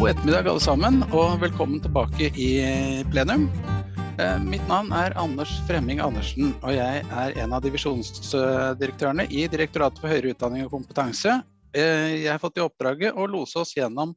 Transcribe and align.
God 0.00 0.08
ettermiddag 0.08 0.46
alle 0.48 0.60
sammen, 0.64 1.02
og 1.12 1.42
velkommen 1.42 1.80
tilbake 1.84 2.30
i 2.40 2.52
plenum. 3.12 3.42
Eh, 4.16 4.38
mitt 4.40 4.62
navn 4.64 4.94
er 4.96 5.12
Anders 5.20 5.50
Fremming 5.68 5.98
Andersen, 6.00 6.54
og 6.62 6.72
jeg 6.72 7.02
er 7.04 7.36
en 7.42 7.52
av 7.52 7.60
divisjonsdirektørene 7.66 9.26
i 9.28 9.44
Direktoratet 9.52 10.00
for 10.00 10.08
høyere 10.08 10.32
utdanning 10.32 10.64
og 10.64 10.72
kompetanse. 10.72 11.34
Eh, 11.76 12.16
jeg 12.22 12.30
har 12.32 12.40
fått 12.40 12.56
i 12.56 12.64
oppdraget 12.64 13.12
å 13.12 13.28
lose 13.28 13.60
oss 13.60 13.74
gjennom 13.76 14.14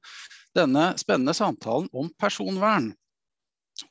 denne 0.55 0.93
spennende 1.03 1.35
samtalen 1.35 1.91
om 1.91 2.07
personvern. 2.15 2.93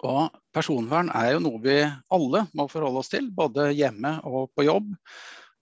Og 0.01 0.33
personvern 0.56 1.12
er 1.12 1.34
jo 1.34 1.45
noe 1.45 1.61
vi 1.61 1.77
alle 2.09 2.47
må 2.56 2.70
forholde 2.73 3.05
oss 3.05 3.12
til, 3.12 3.29
både 3.29 3.69
hjemme 3.77 4.16
og 4.24 4.48
på 4.56 4.65
jobb. 4.65 4.88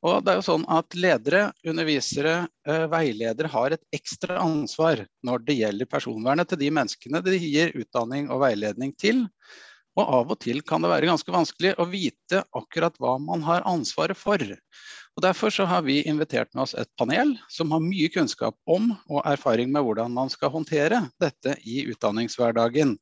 Og 0.07 0.23
det 0.25 0.33
er 0.33 0.39
jo 0.39 0.47
sånn 0.47 0.63
at 0.73 0.95
Ledere, 0.97 1.51
undervisere, 1.69 2.47
eh, 2.65 2.87
veiledere 2.89 3.51
har 3.53 3.75
et 3.75 3.83
ekstra 3.93 4.39
ansvar 4.41 5.03
når 5.27 5.43
det 5.45 5.59
gjelder 5.59 5.91
personvernet 5.91 6.49
til 6.49 6.61
de 6.63 6.71
menneskene 6.73 7.21
de 7.25 7.37
gir 7.37 7.75
utdanning 7.77 8.31
og 8.33 8.41
veiledning 8.47 8.95
til. 8.97 9.27
Og 9.99 10.15
av 10.21 10.33
og 10.33 10.39
til 10.41 10.63
kan 10.65 10.81
det 10.81 10.93
være 10.93 11.11
ganske 11.11 11.35
vanskelig 11.35 11.75
å 11.77 11.89
vite 11.91 12.41
akkurat 12.57 12.97
hva 13.03 13.19
man 13.21 13.45
har 13.45 13.67
ansvaret 13.69 14.17
for. 14.17 14.41
Og 14.41 15.25
Derfor 15.27 15.53
så 15.53 15.67
har 15.69 15.83
vi 15.85 15.99
invitert 16.09 16.49
med 16.55 16.63
oss 16.63 16.73
et 16.79 16.89
panel 16.97 17.35
som 17.53 17.75
har 17.75 17.83
mye 17.85 18.09
kunnskap 18.15 18.57
om 18.71 18.95
og 19.11 19.21
erfaring 19.29 19.69
med 19.75 19.85
hvordan 19.85 20.15
man 20.17 20.33
skal 20.33 20.55
håndtere 20.55 21.03
dette 21.21 21.59
i 21.67 21.83
utdanningshverdagen. 21.93 22.97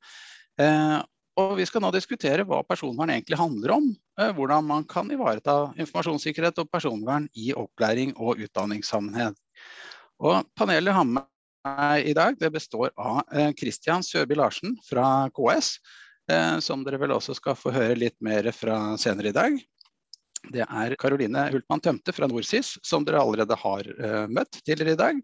Eh, 0.59 0.99
og 1.39 1.55
vi 1.59 1.67
skal 1.69 1.85
nå 1.85 1.93
diskutere 1.95 2.45
hva 2.47 2.61
personvern 2.67 3.13
egentlig 3.15 3.39
handler 3.39 3.77
om. 3.77 3.89
Eh, 4.19 4.33
hvordan 4.35 4.67
man 4.67 4.87
kan 4.89 5.11
ivareta 5.15 5.71
informasjonssikkerhet 5.79 6.59
og 6.63 6.71
personvern 6.73 7.29
i 7.39 7.53
opplæring 7.55 8.17
og 8.17 8.43
utdanningssammenheng. 8.43 9.37
Og 10.19 10.43
panelet 10.59 10.97
har 10.97 11.07
med 11.07 11.27
meg 11.67 12.09
i 12.11 12.15
dag 12.17 12.37
det 12.41 12.51
består 12.55 12.91
av 12.99 13.23
Kristian 13.59 14.03
eh, 14.03 14.09
Søby 14.09 14.39
Larsen 14.39 14.75
fra 14.87 15.29
KS, 15.35 15.77
eh, 16.33 16.59
som 16.65 16.83
dere 16.87 17.01
vel 17.03 17.15
også 17.15 17.37
skal 17.39 17.59
få 17.59 17.75
høre 17.75 17.99
litt 17.99 18.19
mer 18.25 18.51
fra 18.57 18.97
senere 18.99 19.31
i 19.31 19.39
dag. 19.39 19.59
Det 20.47 20.63
er 20.63 20.95
Karoline 21.01 21.47
Hultmann 21.53 21.83
Tømte 21.83 22.13
fra 22.15 22.29
NorSIS, 22.31 22.77
som 22.87 23.05
dere 23.07 23.21
allerede 23.21 23.57
har 23.59 23.89
uh, 23.99 24.27
møtt 24.31 24.61
tidligere 24.63 24.95
i 24.95 25.01
dag. 25.01 25.19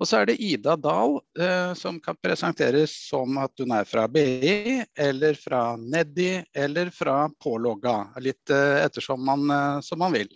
Og 0.00 0.08
så 0.08 0.20
er 0.20 0.30
det 0.30 0.40
Ida 0.42 0.76
Dahl, 0.80 1.18
uh, 1.40 1.72
som 1.78 2.00
kan 2.02 2.18
presenteres 2.22 2.94
som 3.06 3.38
at 3.42 3.54
hun 3.62 3.74
er 3.76 3.86
fra 3.88 4.06
BI, 4.10 4.82
eller 4.98 5.38
fra 5.38 5.62
Neddi, 5.80 6.42
eller 6.56 6.90
fra 6.94 7.24
Pålogga. 7.42 7.98
Litt 8.22 8.52
uh, 8.52 8.82
ettersom 8.82 9.22
man, 9.26 9.46
som 9.86 10.02
man 10.02 10.14
vil. 10.16 10.30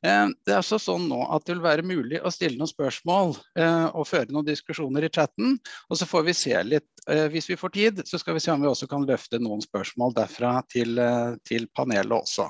Det 0.00 0.08
er 0.48 0.56
altså 0.56 0.78
sånn 0.80 1.10
nå 1.10 1.18
at 1.28 1.44
det 1.44 1.52
vil 1.52 1.60
være 1.60 1.82
mulig 1.84 2.22
å 2.24 2.30
stille 2.32 2.56
noen 2.56 2.70
spørsmål 2.70 3.34
og 3.36 4.06
føre 4.08 4.32
noen 4.32 4.46
diskusjoner 4.46 5.04
i 5.04 5.10
chatten. 5.12 5.58
Og 5.92 6.00
så 6.00 6.08
får 6.08 6.24
vi 6.24 6.34
se 6.38 6.62
litt, 6.64 7.02
hvis 7.34 7.50
vi 7.50 7.58
får 7.60 7.74
tid, 7.74 8.00
så 8.08 8.16
skal 8.22 8.38
vi 8.38 8.40
se 8.40 8.54
om 8.54 8.64
vi 8.64 8.70
også 8.70 8.88
kan 8.88 9.04
løfte 9.04 9.42
noen 9.44 9.60
spørsmål 9.60 10.16
derfra 10.16 10.54
til, 10.72 10.96
til 11.44 11.68
panelet 11.76 12.16
også. 12.16 12.48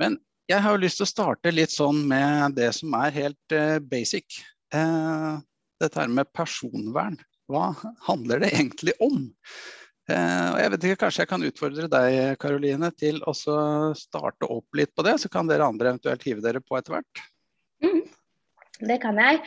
Men 0.00 0.18
jeg 0.50 0.62
har 0.64 0.74
jo 0.74 0.82
lyst 0.82 1.00
til 1.00 1.06
å 1.06 1.12
starte 1.12 1.52
litt 1.54 1.72
sånn 1.72 2.02
med 2.08 2.56
det 2.58 2.72
som 2.76 2.94
er 2.98 3.14
helt 3.14 3.54
uh, 3.56 3.78
basic. 3.92 4.40
Uh, 4.74 5.38
dette 5.82 6.00
her 6.00 6.10
med 6.10 6.30
personvern. 6.34 7.18
Hva 7.50 7.72
handler 8.06 8.44
det 8.44 8.52
egentlig 8.56 8.96
om? 9.02 9.24
Og 10.12 10.56
jeg 10.58 10.70
vet 10.72 10.84
ikke, 10.84 10.98
Kanskje 11.04 11.22
jeg 11.22 11.28
kan 11.30 11.44
utfordre 11.46 11.86
deg 11.88 12.14
Karoline, 12.42 12.88
til 12.98 13.20
å 13.28 13.32
starte 13.96 14.48
opp 14.50 14.76
litt 14.76 14.90
på 14.98 15.04
det. 15.06 15.14
Så 15.22 15.30
kan 15.32 15.48
dere 15.48 15.68
andre 15.70 15.92
eventuelt 15.92 16.24
hive 16.26 16.42
dere 16.44 16.60
på 16.60 16.76
etter 16.76 16.96
hvert. 16.96 17.22
Mm, 17.86 18.02
det 18.90 18.98
kan 19.02 19.20
jeg. 19.22 19.40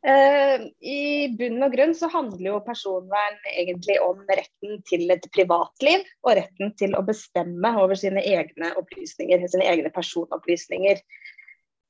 Uh, 0.00 0.62
I 0.80 1.28
bunn 1.36 1.60
og 1.60 1.74
grunn 1.74 1.90
så 1.92 2.08
handler 2.08 2.46
jo 2.46 2.60
personvern 2.64 3.34
egentlig 3.52 3.98
om 4.00 4.22
retten 4.24 4.78
til 4.88 5.04
et 5.12 5.26
privatliv 5.34 6.06
og 6.24 6.38
retten 6.38 6.72
til 6.80 6.96
å 6.96 7.02
bestemme 7.04 7.74
over 7.76 7.98
sine 8.00 8.22
egne 8.24 8.72
opplysninger, 8.80 9.44
sine 9.52 9.66
egne 9.68 9.92
personopplysninger. 9.92 11.02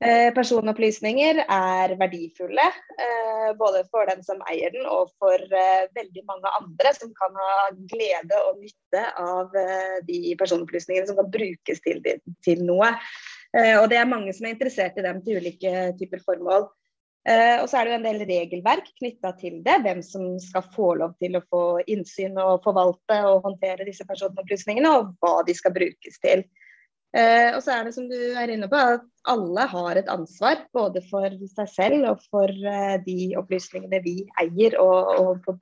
Uh, 0.03 0.32
personopplysninger 0.34 1.38
er 1.44 1.94
verdifulle 2.00 2.65
uh, 2.65 3.53
både 3.60 3.84
for 3.93 4.10
den 4.10 4.26
som 4.26 4.43
eier 4.50 4.75
den 4.75 4.91
og 4.91 5.12
for 5.20 5.47
veldig 5.94 6.26
mange 6.26 6.54
andre 6.59 6.94
som 6.97 7.15
kan 7.15 7.38
ha 7.38 7.54
glede 7.93 8.43
og 8.49 8.59
nytte 8.59 9.04
av 9.22 9.54
de 10.09 10.34
personopplysningene 10.41 11.06
som 11.06 11.20
kan 11.20 11.31
brukes 11.31 11.87
til, 11.87 12.03
til 12.43 12.66
noe. 12.66 12.91
og 13.53 13.87
det 13.91 13.99
er 13.99 14.09
mange 14.09 14.32
som 14.34 14.47
er 14.47 14.54
interessert 14.54 14.99
i 14.99 15.04
dem 15.04 15.22
til 15.22 15.38
ulike 15.43 15.93
typer 15.99 16.22
formål. 16.26 16.70
Uh, 17.28 17.60
og 17.60 17.66
så 17.69 17.76
er 17.76 17.84
det 17.84 17.92
jo 17.92 17.97
en 17.98 18.06
del 18.06 18.22
regelverk 18.25 18.86
knytta 18.97 19.34
til 19.41 19.58
det. 19.66 19.76
Hvem 19.84 20.00
som 20.04 20.25
skal 20.41 20.64
få 20.72 20.94
lov 21.03 21.12
til 21.20 21.36
å 21.36 21.44
få 21.53 21.64
innsyn 21.91 22.38
og 22.41 22.62
forvalte 22.64 23.19
og 23.28 23.44
håndtere 23.44 23.84
disse 23.88 24.06
personopplysningene, 24.08 24.94
og 24.97 25.12
hva 25.20 25.41
de 25.44 25.56
skal 25.56 25.75
brukes 25.76 26.20
til. 26.25 26.47
Uh, 27.10 27.56
og 27.56 27.60
så 27.64 27.75
er 27.75 27.88
det 27.88 27.92
som 27.97 28.06
du 28.08 28.16
er 28.38 28.53
inne 28.54 28.70
på, 28.70 28.78
at 28.78 29.04
alle 29.28 29.66
har 29.72 30.00
et 30.00 30.08
ansvar. 30.12 30.64
Både 30.76 31.03
for 31.10 31.36
seg 31.56 31.72
selv 31.75 32.08
og 32.14 32.25
for 32.31 32.48
uh, 32.64 32.97
de 33.04 33.34
opplysningene 33.41 34.00
vi 34.06 34.16
eier 34.41 34.78
og, 34.81 35.12
og 35.20 35.52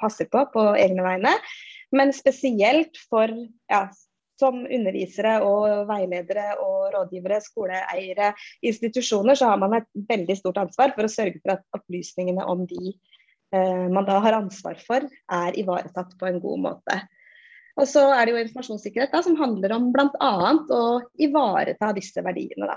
passer 0.00 0.30
på 0.32 0.46
på 0.54 0.66
egne 0.78 1.04
vegne. 1.04 1.36
Men 1.92 2.14
spesielt 2.16 2.96
for 3.10 3.28
ja, 3.68 3.84
som 4.40 4.62
undervisere 4.64 5.38
og 5.46 5.86
veiledere 5.90 6.56
og 6.62 6.92
rådgivere, 6.94 7.40
skoleeiere, 7.44 8.32
institusjoner, 8.64 9.38
så 9.38 9.52
har 9.52 9.60
man 9.62 9.78
et 9.78 9.88
veldig 10.08 10.36
stort 10.38 10.60
ansvar 10.62 10.94
for 10.96 11.06
å 11.08 11.12
sørge 11.12 11.40
for 11.40 11.56
at 11.56 11.66
opplysningene 11.78 12.46
om 12.48 12.64
de 12.70 12.92
eh, 12.92 13.88
man 13.92 14.06
da 14.08 14.20
har 14.24 14.38
ansvar 14.38 14.80
for, 14.82 15.06
er 15.08 15.58
ivaretatt 15.60 16.16
på 16.18 16.30
en 16.30 16.40
god 16.42 16.64
måte. 16.68 17.02
Og 17.80 17.88
så 17.88 18.04
er 18.12 18.26
det 18.26 18.34
jo 18.34 18.40
informasjonssikkerhet 18.42 19.14
da, 19.14 19.22
som 19.24 19.38
handler 19.38 19.72
om 19.78 19.92
bl.a. 19.94 20.32
å 20.76 20.82
ivareta 21.24 21.92
disse 21.96 22.24
verdiene. 22.24 22.68
Da. 22.68 22.76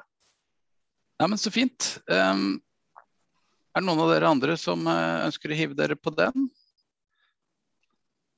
Ja, 1.20 1.28
men 1.28 1.40
Så 1.40 1.52
fint. 1.52 1.98
Um, 2.08 2.62
er 3.76 3.84
det 3.84 3.90
noen 3.90 4.06
av 4.06 4.14
dere 4.14 4.32
andre 4.32 4.56
som 4.60 4.88
uh, 4.88 5.26
ønsker 5.26 5.52
å 5.52 5.58
hive 5.58 5.76
dere 5.76 5.98
på 6.00 6.14
den? 6.16 6.48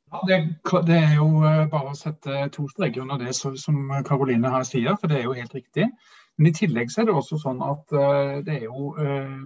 Ja, 0.07 0.21
det, 0.27 0.37
det, 0.87 0.97
er 0.97 1.15
jo 1.17 1.27
eh, 1.43 1.65
bare 1.71 1.91
å 1.91 1.97
sette 1.97 2.45
to 2.55 2.67
streker 2.71 3.03
under 3.03 3.19
det 3.19 3.33
som 3.35 3.79
Karoline 4.07 4.51
her 4.53 4.63
sier, 4.67 4.95
for 4.99 5.11
det 5.11 5.19
er 5.19 5.27
jo 5.27 5.35
helt 5.35 5.55
riktig. 5.57 5.89
Men 6.37 6.51
i 6.51 6.55
tillegg 6.55 6.91
så 6.93 7.01
er 7.01 7.09
det 7.09 7.15
også 7.17 7.39
sånn 7.41 7.63
at 7.65 7.95
uh, 7.97 8.37
det 8.45 8.59
er 8.59 8.67
jo 8.67 8.91
uh, 8.93 9.41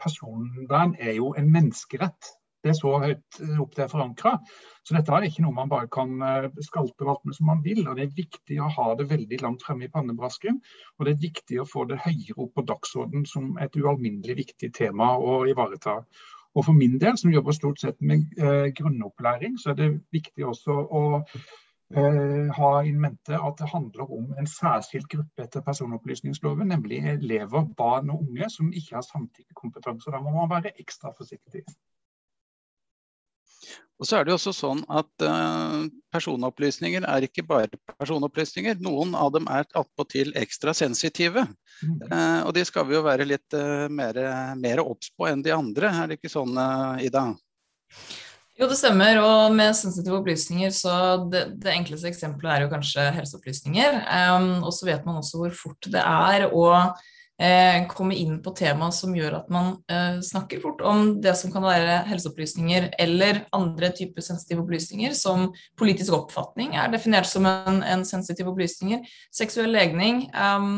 Personvern 0.00 0.94
er 0.98 1.16
jo 1.18 1.32
en 1.38 1.50
menneskerett. 1.52 2.30
Det 2.62 2.70
er 2.72 2.76
så 2.78 2.92
høyt 3.02 3.38
opp 3.60 3.74
det 3.74 3.84
er 3.84 3.90
forankra. 3.90 4.32
Så 4.86 4.94
dette 4.96 5.14
er 5.14 5.26
ikke 5.26 5.42
noe 5.44 5.54
man 5.54 5.70
bare 5.70 5.90
kan 5.90 6.14
skalte 6.62 7.06
og 7.06 7.22
med 7.26 7.36
som 7.36 7.48
man 7.50 7.62
vil. 7.62 7.82
og 7.86 7.98
Det 7.98 8.06
er 8.06 8.16
viktig 8.16 8.58
å 8.62 8.70
ha 8.70 8.86
det 8.98 9.08
veldig 9.10 9.40
langt 9.42 9.62
fremme 9.66 9.86
i 9.86 9.90
pannebrasken. 9.94 10.60
Og 10.98 11.06
det 11.06 11.14
er 11.14 11.24
viktig 11.24 11.58
å 11.62 11.66
få 11.70 11.84
det 11.90 12.00
høyere 12.02 12.38
opp 12.38 12.54
på 12.58 12.66
dagsordenen 12.70 13.26
som 13.30 13.52
et 13.62 13.78
ualminnelig 13.78 14.38
viktig 14.44 14.72
tema 14.78 15.12
å 15.18 15.40
ivareta. 15.50 16.00
Og 16.54 16.64
for 16.64 16.72
min 16.76 16.98
del, 17.00 17.18
som 17.18 17.32
jobber 17.32 17.52
stort 17.56 17.80
sett 17.80 18.00
med 18.00 18.24
eh, 18.38 18.72
grunnopplæring, 18.76 19.58
så 19.60 19.70
er 19.72 19.78
det 19.78 19.90
viktig 20.12 20.46
også 20.46 20.74
å 21.00 21.02
eh, 21.96 22.50
ha 22.58 22.72
in 22.88 23.00
mente 23.00 23.38
at 23.38 23.56
det 23.60 23.70
handler 23.72 24.12
om 24.18 24.34
en 24.38 24.50
særskilt 24.50 25.08
gruppe 25.14 25.46
etter 25.46 25.64
personopplysningsloven, 25.64 26.68
nemlig 26.74 27.00
elever, 27.14 27.64
barn 27.78 28.12
og 28.12 28.26
unge 28.26 28.50
som 28.52 28.72
ikke 28.72 28.98
har 28.98 29.06
samtykkekompetanse. 29.08 30.12
Da 30.12 30.20
må 30.20 30.34
man 30.36 30.52
være 30.52 30.74
ekstra 30.80 31.14
forsiktig. 31.16 31.64
Og 34.02 34.08
så 34.08 34.18
er 34.18 34.26
det 34.26 34.32
jo 34.32 34.38
også 34.40 34.52
sånn 34.56 34.80
at 34.90 35.22
uh, 35.22 35.84
Personopplysninger 36.12 37.04
er 37.06 37.26
ikke 37.28 37.44
bare 37.46 37.78
personopplysninger. 38.00 38.80
Noen 38.82 39.14
av 39.14 39.30
dem 39.36 39.46
er 39.46 39.68
attpåtil 39.78 40.32
ekstra 40.40 40.74
sensitive. 40.74 41.44
Mm. 41.84 42.00
Uh, 42.10 42.40
og 42.48 42.50
de 42.56 42.66
skal 42.66 42.88
vi 42.88 42.98
jo 42.98 43.04
være 43.06 43.28
litt 43.30 43.54
uh, 43.54 43.86
mer 43.92 44.82
obs 44.82 45.12
på 45.14 45.30
enn 45.30 45.44
de 45.46 45.54
andre. 45.54 45.92
Er 46.02 46.10
det 46.10 46.18
ikke 46.18 46.32
sånn, 46.34 46.58
Ida? 47.04 47.28
Jo, 48.58 48.66
det 48.68 48.76
stemmer. 48.76 49.22
Og 49.22 49.54
med 49.54 49.78
sensitive 49.78 50.18
opplysninger, 50.18 50.74
så 50.74 50.96
det, 51.30 51.46
det 51.62 51.72
enkleste 51.72 52.10
eksempelet 52.10 52.56
er 52.56 52.66
jo 52.66 52.72
kanskje 52.74 53.06
helseopplysninger. 53.16 54.02
Um, 54.02 54.50
og 54.66 54.74
så 54.76 54.90
vet 54.90 55.06
man 55.08 55.22
også 55.22 55.40
hvor 55.40 55.56
fort 55.56 55.88
det 55.94 56.02
er 56.02 56.50
å 56.50 56.66
eh, 57.42 57.82
komme 57.90 58.16
inn 58.18 58.38
på 58.42 58.52
tema 58.56 58.90
som 58.94 59.14
gjør 59.16 59.38
at 59.40 59.50
man 59.52 59.74
eh, 59.90 60.20
snakker 60.24 60.62
fort 60.62 60.82
om 60.86 61.16
det 61.22 61.34
som 61.38 61.52
kan 61.54 61.64
være 61.66 62.02
helseopplysninger 62.08 62.90
eller 63.02 63.42
andre 63.56 63.90
typer 63.96 64.24
sensitive 64.24 64.62
opplysninger, 64.62 65.16
som 65.18 65.48
politisk 65.78 66.14
oppfatning 66.16 66.76
er 66.78 66.92
definert 66.92 67.28
som 67.30 67.48
en, 67.48 67.82
en 67.82 68.06
sensitiv 68.08 68.52
opplysninger. 68.52 69.02
Seksuell 69.34 69.74
legning, 69.74 70.26
eh, 70.30 70.68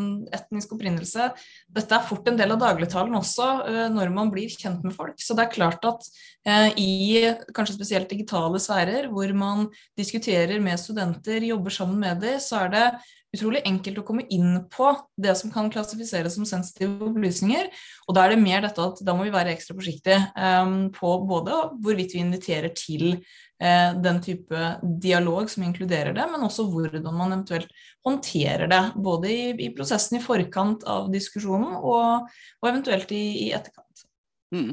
etnisk 0.41 0.77
opprinnelse. 0.79 1.31
Dette 1.75 1.97
er 1.97 2.07
fort 2.07 2.29
en 2.31 2.39
del 2.39 2.55
av 2.55 2.61
dagligtalen 2.63 3.17
også 3.19 3.49
uh, 3.65 3.87
når 3.93 4.13
man 4.15 4.31
blir 4.33 4.53
kjent 4.53 4.85
med 4.87 4.95
folk. 4.97 5.19
Så 5.21 5.37
det 5.37 5.47
er 5.47 5.55
klart 5.55 5.87
at 5.89 6.07
uh, 6.47 6.71
i 6.79 7.35
kanskje 7.57 7.77
spesielt 7.77 8.11
digitale 8.11 8.61
sfærer, 8.63 9.09
hvor 9.13 9.33
man 9.37 9.67
diskuterer 9.99 10.63
med 10.63 10.81
studenter, 10.81 11.45
jobber 11.51 11.75
sammen 11.75 12.01
med 12.05 12.23
dem, 12.23 12.41
så 12.43 12.65
er 12.65 12.75
det 12.75 12.87
utrolig 13.35 13.63
enkelt 13.67 13.99
å 14.01 14.05
komme 14.07 14.25
inn 14.33 14.65
på 14.73 14.91
det 15.21 15.35
som 15.39 15.53
kan 15.53 15.71
klassifiseres 15.73 16.37
som 16.37 16.47
sensitive 16.49 17.09
opplysninger. 17.09 17.71
Og 18.09 18.17
da 18.17 18.25
er 18.25 18.35
det 18.35 18.43
mer 18.43 18.63
dette 18.65 18.85
at 18.85 19.01
da 19.05 19.17
må 19.17 19.27
vi 19.27 19.35
være 19.35 19.55
ekstra 19.55 19.77
forsiktige 19.77 20.21
um, 20.37 20.77
på 20.95 21.17
både 21.29 21.59
hvorvidt 21.85 22.15
vi 22.17 22.23
inviterer 22.23 22.75
til 22.79 23.17
uh, 23.17 23.91
den 24.05 24.21
type 24.25 24.71
dialog 25.03 25.51
som 25.53 25.67
inkluderer 25.67 26.17
det, 26.17 26.29
men 26.31 26.47
også 26.47 26.69
hvordan 26.71 27.11
man 27.11 27.35
eventuelt 27.35 27.75
håndterer 28.07 28.71
det. 28.71 28.83
Både 28.97 29.33
i, 29.33 29.43
i 29.67 29.73
prosessen 29.77 30.21
i 30.21 30.25
forkant 30.25 30.87
av 30.91 31.11
diskusjonen 31.13 31.77
og, 31.81 32.31
og 32.63 32.71
eventuelt 32.71 33.13
i, 33.17 33.25
i 33.49 33.53
etterkant. 33.57 34.07
Mm. 34.55 34.73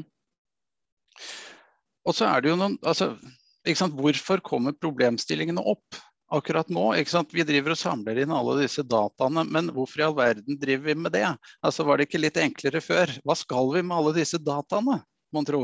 Og 2.06 2.16
så 2.16 2.26
er 2.28 2.42
det 2.42 2.52
jo 2.52 2.58
noen 2.58 2.80
altså, 2.82 3.14
Hvorfor 3.62 4.40
kommer 4.42 4.74
problemstillingene 4.74 5.62
opp? 5.62 6.00
Akkurat 6.36 6.70
nå. 6.72 6.86
Vi 7.32 7.44
driver 7.48 7.74
og 7.74 7.80
samler 7.80 8.22
inn 8.22 8.32
alle 8.34 8.58
disse 8.62 8.84
dataene, 8.86 9.44
men 9.48 9.70
hvorfor 9.74 10.02
i 10.02 10.06
all 10.06 10.16
verden 10.16 10.58
driver 10.60 10.88
vi 10.90 10.96
med 11.06 11.14
det? 11.16 11.28
Altså, 11.62 11.84
Var 11.88 11.98
det 11.98 12.08
ikke 12.08 12.22
litt 12.22 12.40
enklere 12.40 12.82
før? 12.84 13.12
Hva 13.24 13.36
skal 13.38 13.70
vi 13.74 13.84
med 13.84 13.96
alle 13.98 14.16
disse 14.16 14.40
dataene, 14.40 15.00
mon 15.32 15.48
tro? 15.48 15.62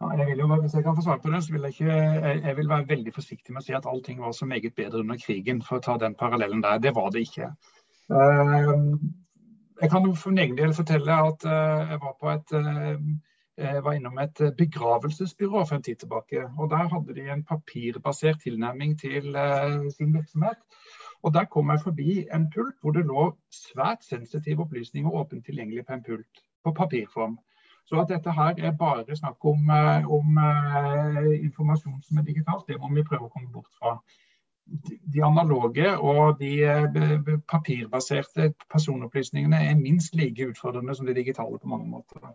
Ja, 0.00 0.14
jeg 0.16 0.30
vil 0.30 0.38
jo, 0.40 0.46
hvis 0.62 0.74
jeg 0.74 0.84
kan 0.86 0.96
få 0.96 1.02
svar 1.04 1.18
på 1.20 1.30
det, 1.32 1.42
så 1.44 1.52
vil 1.52 1.66
jeg, 1.68 1.74
ikke, 1.76 1.96
jeg, 2.40 2.56
vil 2.56 2.68
være 2.70 2.88
veldig 2.88 3.12
forsiktig 3.12 3.52
med 3.52 3.60
å 3.60 3.66
si 3.66 3.74
at 3.76 3.88
allting 3.88 4.22
var 4.24 4.32
så 4.32 4.46
meget 4.48 4.72
bedre 4.78 5.02
under 5.04 5.18
krigen, 5.20 5.60
for 5.66 5.76
å 5.76 5.84
ta 5.84 5.98
den 6.00 6.16
parallellen 6.16 6.62
der. 6.64 6.80
Det 6.80 6.94
var 6.96 7.10
det 7.12 7.26
ikke. 7.26 7.50
Uh, 8.08 8.96
jeg 9.82 9.90
kan 9.92 10.06
jo 10.08 10.14
for 10.16 10.32
min 10.32 10.46
egen 10.46 10.56
del 10.56 10.72
fortelle 10.76 11.18
at 11.28 11.44
uh, 11.44 11.92
jeg 11.92 12.00
var 12.00 12.16
på 12.16 12.32
et 12.32 12.56
uh, 12.56 12.96
jeg 13.60 13.76
eh, 13.76 13.84
var 13.84 13.92
innom 13.92 14.18
et 14.18 14.40
eh, 14.40 14.52
begravelsesbyrå 14.58 15.64
for 15.68 15.76
en 15.76 15.82
tid 15.82 15.96
tilbake. 15.96 16.44
og 16.58 16.70
Der 16.70 16.88
hadde 16.88 17.14
de 17.14 17.32
en 17.32 17.44
papirbasert 17.44 18.40
tilnærming 18.42 18.98
til 19.00 19.36
uh, 19.36 19.90
sin 19.96 20.14
virksomhet. 20.14 20.60
Og 21.22 21.34
Der 21.34 21.44
kom 21.44 21.70
jeg 21.70 21.80
forbi 21.82 22.26
en 22.34 22.50
pult 22.54 22.76
hvor 22.80 22.90
det 22.90 23.04
lå 23.06 23.36
svært 23.52 24.04
sensitive 24.04 24.62
opplysninger 24.62 25.10
åpent 25.10 25.44
tilgjengelig 25.44 25.86
på 25.86 25.92
en 25.92 26.02
pult, 26.02 26.42
på 26.64 26.72
papirform. 26.72 27.38
Så 27.86 28.00
at 28.00 28.08
dette 28.08 28.32
her 28.32 28.54
er 28.58 28.76
bare 28.76 29.16
snakk 29.16 29.44
om, 29.44 29.68
om 30.16 30.38
informasjon 31.44 32.02
som 32.02 32.18
er 32.18 32.22
digitalt, 32.22 32.68
det 32.68 32.78
må 32.80 32.94
vi 32.94 33.02
prøve 33.02 33.26
å 33.26 33.32
komme 33.34 33.50
bort 33.52 33.72
fra. 33.78 33.96
De 35.14 35.24
analoge 35.24 35.96
og 35.98 36.38
de 36.38 36.52
papirbaserte 37.50 38.52
personopplysningene 38.70 39.64
er 39.70 39.74
minst 39.74 40.14
like 40.14 40.48
utfordrende 40.48 40.94
som 40.94 41.06
de 41.06 41.14
digitale 41.14 41.58
på 41.58 41.68
mange 41.68 41.88
måter. 41.88 42.30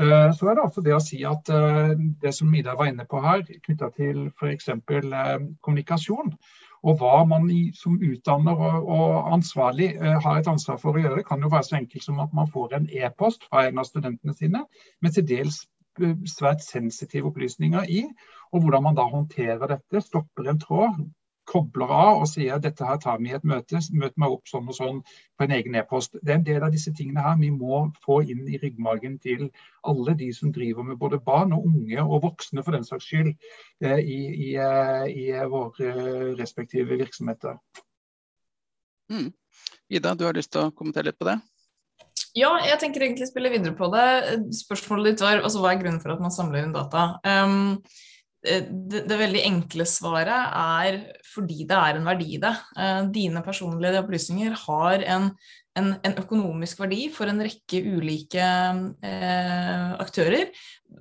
Eh, 0.00 0.32
så 0.32 0.48
er 0.48 0.56
det 0.56 0.64
altså 0.64 0.82
det 0.84 0.94
å 0.96 1.02
si 1.04 1.18
at 1.28 1.50
eh, 1.52 1.92
det 2.22 2.32
som 2.32 2.54
Ida 2.56 2.72
var 2.78 2.88
inne 2.88 3.04
på 3.08 3.20
her, 3.20 3.42
knytta 3.66 3.90
til 3.98 4.30
f.eks. 4.30 4.70
Eh, 4.72 5.32
kommunikasjon, 5.60 6.32
og 6.80 7.02
hva 7.02 7.18
man 7.28 7.50
som 7.76 7.98
utdanner 8.00 8.62
og 8.80 9.34
ansvarlig 9.34 9.90
har 10.00 10.38
et 10.38 10.48
ansvar 10.48 10.78
for 10.80 10.96
å 10.96 11.02
gjøre, 11.02 11.26
kan 11.28 11.44
jo 11.44 11.50
være 11.52 11.66
så 11.68 11.76
enkelt 11.76 12.06
som 12.06 12.22
at 12.24 12.32
man 12.32 12.48
får 12.48 12.78
en 12.78 12.86
e-post 12.88 13.44
fra 13.50 13.66
en 13.68 13.82
av 13.82 13.84
studentene 13.84 14.32
sine 14.32 14.62
med 15.04 15.12
til 15.12 15.26
dels 15.28 15.66
svært 16.24 16.64
sensitive 16.64 17.28
opplysninger 17.28 17.84
i, 17.92 18.06
og 18.54 18.64
hvordan 18.64 18.86
man 18.86 18.96
da 18.96 19.04
håndterer 19.12 19.74
dette. 19.74 20.00
Stopper 20.06 20.48
en 20.48 20.62
tråd, 20.62 21.02
kobler 21.50 21.90
av 21.90 22.22
og 22.22 22.28
sier 22.30 22.60
dette 22.62 22.86
her 22.86 22.98
tar 23.02 23.18
vi 23.20 23.30
i 23.30 23.34
et 23.36 23.46
møte, 23.46 23.80
møt 23.96 24.16
meg 24.20 24.34
opp 24.36 24.48
sånn 24.50 24.68
og 24.70 24.76
sånn 24.76 25.00
på 25.02 25.46
en 25.46 25.54
egen 25.56 25.76
e-post. 25.80 26.16
Det 26.22 26.32
er 26.32 26.38
en 26.38 26.46
del 26.46 26.64
av 26.66 26.74
disse 26.74 26.92
tingene 26.96 27.24
her 27.24 27.38
vi 27.40 27.50
må 27.54 27.82
få 28.04 28.20
inn 28.22 28.46
i 28.48 28.60
ryggmargen 28.62 29.18
til 29.22 29.48
alle 29.90 30.14
de 30.18 30.30
som 30.36 30.52
driver 30.54 30.86
med 30.86 31.00
både 31.00 31.20
barn 31.26 31.54
og 31.56 31.66
unge 31.68 32.02
og 32.04 32.26
voksne 32.26 32.64
for 32.66 32.76
den 32.76 32.86
saks 32.86 33.08
skyld 33.10 33.32
eh, 33.32 33.98
i, 34.00 34.20
i, 34.50 34.50
eh, 34.60 35.06
i 35.10 35.30
våre 35.50 35.94
respektive 36.38 36.98
virksomheter. 37.00 37.58
Mm. 39.10 39.32
Ida, 39.90 40.14
du 40.14 40.28
har 40.28 40.36
lyst 40.38 40.52
til 40.54 40.68
å 40.68 40.74
kommentere 40.76 41.10
litt 41.10 41.18
på 41.18 41.26
det? 41.26 41.40
Ja, 42.38 42.52
jeg 42.62 42.78
tenker 42.78 43.02
egentlig 43.02 43.26
spille 43.26 43.50
videre 43.50 43.74
på 43.74 43.88
det. 43.90 44.06
Spørsmålet 44.54 45.16
ditt 45.16 45.24
var 45.24 45.40
altså, 45.40 45.64
hva 45.64 45.72
er 45.74 45.80
grunnen 45.80 45.98
for 46.02 46.14
at 46.14 46.22
man 46.22 46.30
samler 46.30 46.62
inn 46.62 46.76
data. 46.76 47.16
Um, 47.26 47.80
Eh, 47.80 47.86
det, 48.42 49.04
det, 49.04 49.16
veldig 49.20 49.42
enkle 49.44 49.84
svaret 49.88 50.52
er 50.56 51.00
fordi 51.28 51.66
det 51.68 51.76
er 51.76 51.98
en 51.98 52.06
verdi 52.08 52.36
i 52.36 52.42
det. 52.42 52.52
Eh, 52.78 53.00
dine 53.12 53.42
personlige 53.44 54.00
opplysninger 54.00 54.54
har 54.62 55.04
en, 55.16 55.26
en, 55.76 55.90
en 56.00 56.14
økonomisk 56.22 56.80
verdi 56.80 57.02
for 57.12 57.28
en 57.28 57.42
rekke 57.44 57.82
ulike 57.84 58.40
eh, 58.40 59.90
aktører. 60.00 60.48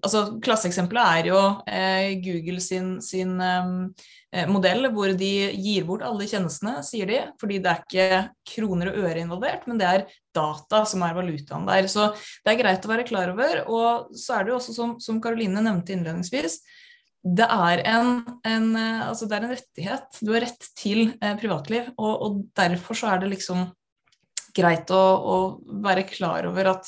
Altså, 0.04 0.26
Klasseeksempelet 0.44 1.22
er 1.22 1.30
jo 1.32 1.40
eh, 1.64 2.10
Google 2.26 2.60
sin, 2.64 2.98
sin 3.04 3.32
eh, 3.40 4.44
modell 4.52 4.90
hvor 4.92 5.16
de 5.18 5.32
gir 5.56 5.88
bort 5.88 6.04
alle 6.06 6.28
tjenestene, 6.28 6.82
sier 6.86 7.08
de. 7.08 7.22
Fordi 7.40 7.62
det 7.64 7.72
er 7.72 7.86
ikke 7.86 8.20
kroner 8.52 8.92
og 8.92 9.00
øre 9.06 9.24
involvert, 9.24 9.64
men 9.70 9.80
det 9.80 9.88
er 9.88 10.06
data 10.36 10.84
som 10.92 11.08
er 11.08 11.16
valutaen 11.16 11.64
der. 11.72 11.88
Så 11.88 12.12
det 12.44 12.52
er 12.52 12.62
greit 12.66 12.84
å 12.84 12.92
være 12.92 13.08
klar 13.08 13.32
over. 13.32 13.64
Og 13.72 14.14
så 14.20 14.38
er 14.38 14.46
det 14.46 14.56
jo 14.58 14.60
også, 14.60 14.92
som 15.08 15.24
Karoline 15.24 15.64
nevnte 15.64 15.96
innledningsvis, 15.96 16.60
det 17.24 17.46
er 17.52 17.82
en, 17.90 18.22
en, 18.48 18.70
eh, 18.80 19.02
altså 19.10 19.28
det 19.28 19.36
er 19.36 19.46
en 19.46 19.52
rettighet. 19.52 20.22
Du 20.24 20.32
har 20.32 20.46
rett 20.46 20.70
til 20.80 21.10
eh, 21.20 21.36
privatliv. 21.40 21.92
Og, 21.98 22.14
og, 22.24 22.40
derfor 22.56 22.96
så 22.96 23.12
er 23.14 23.24
det 23.24 23.34
liksom 23.34 23.66
greit 24.56 24.92
å, 24.96 25.04
å 25.04 25.38
være 25.84 26.08
klar 26.08 26.48
over 26.50 26.72
at 26.74 26.88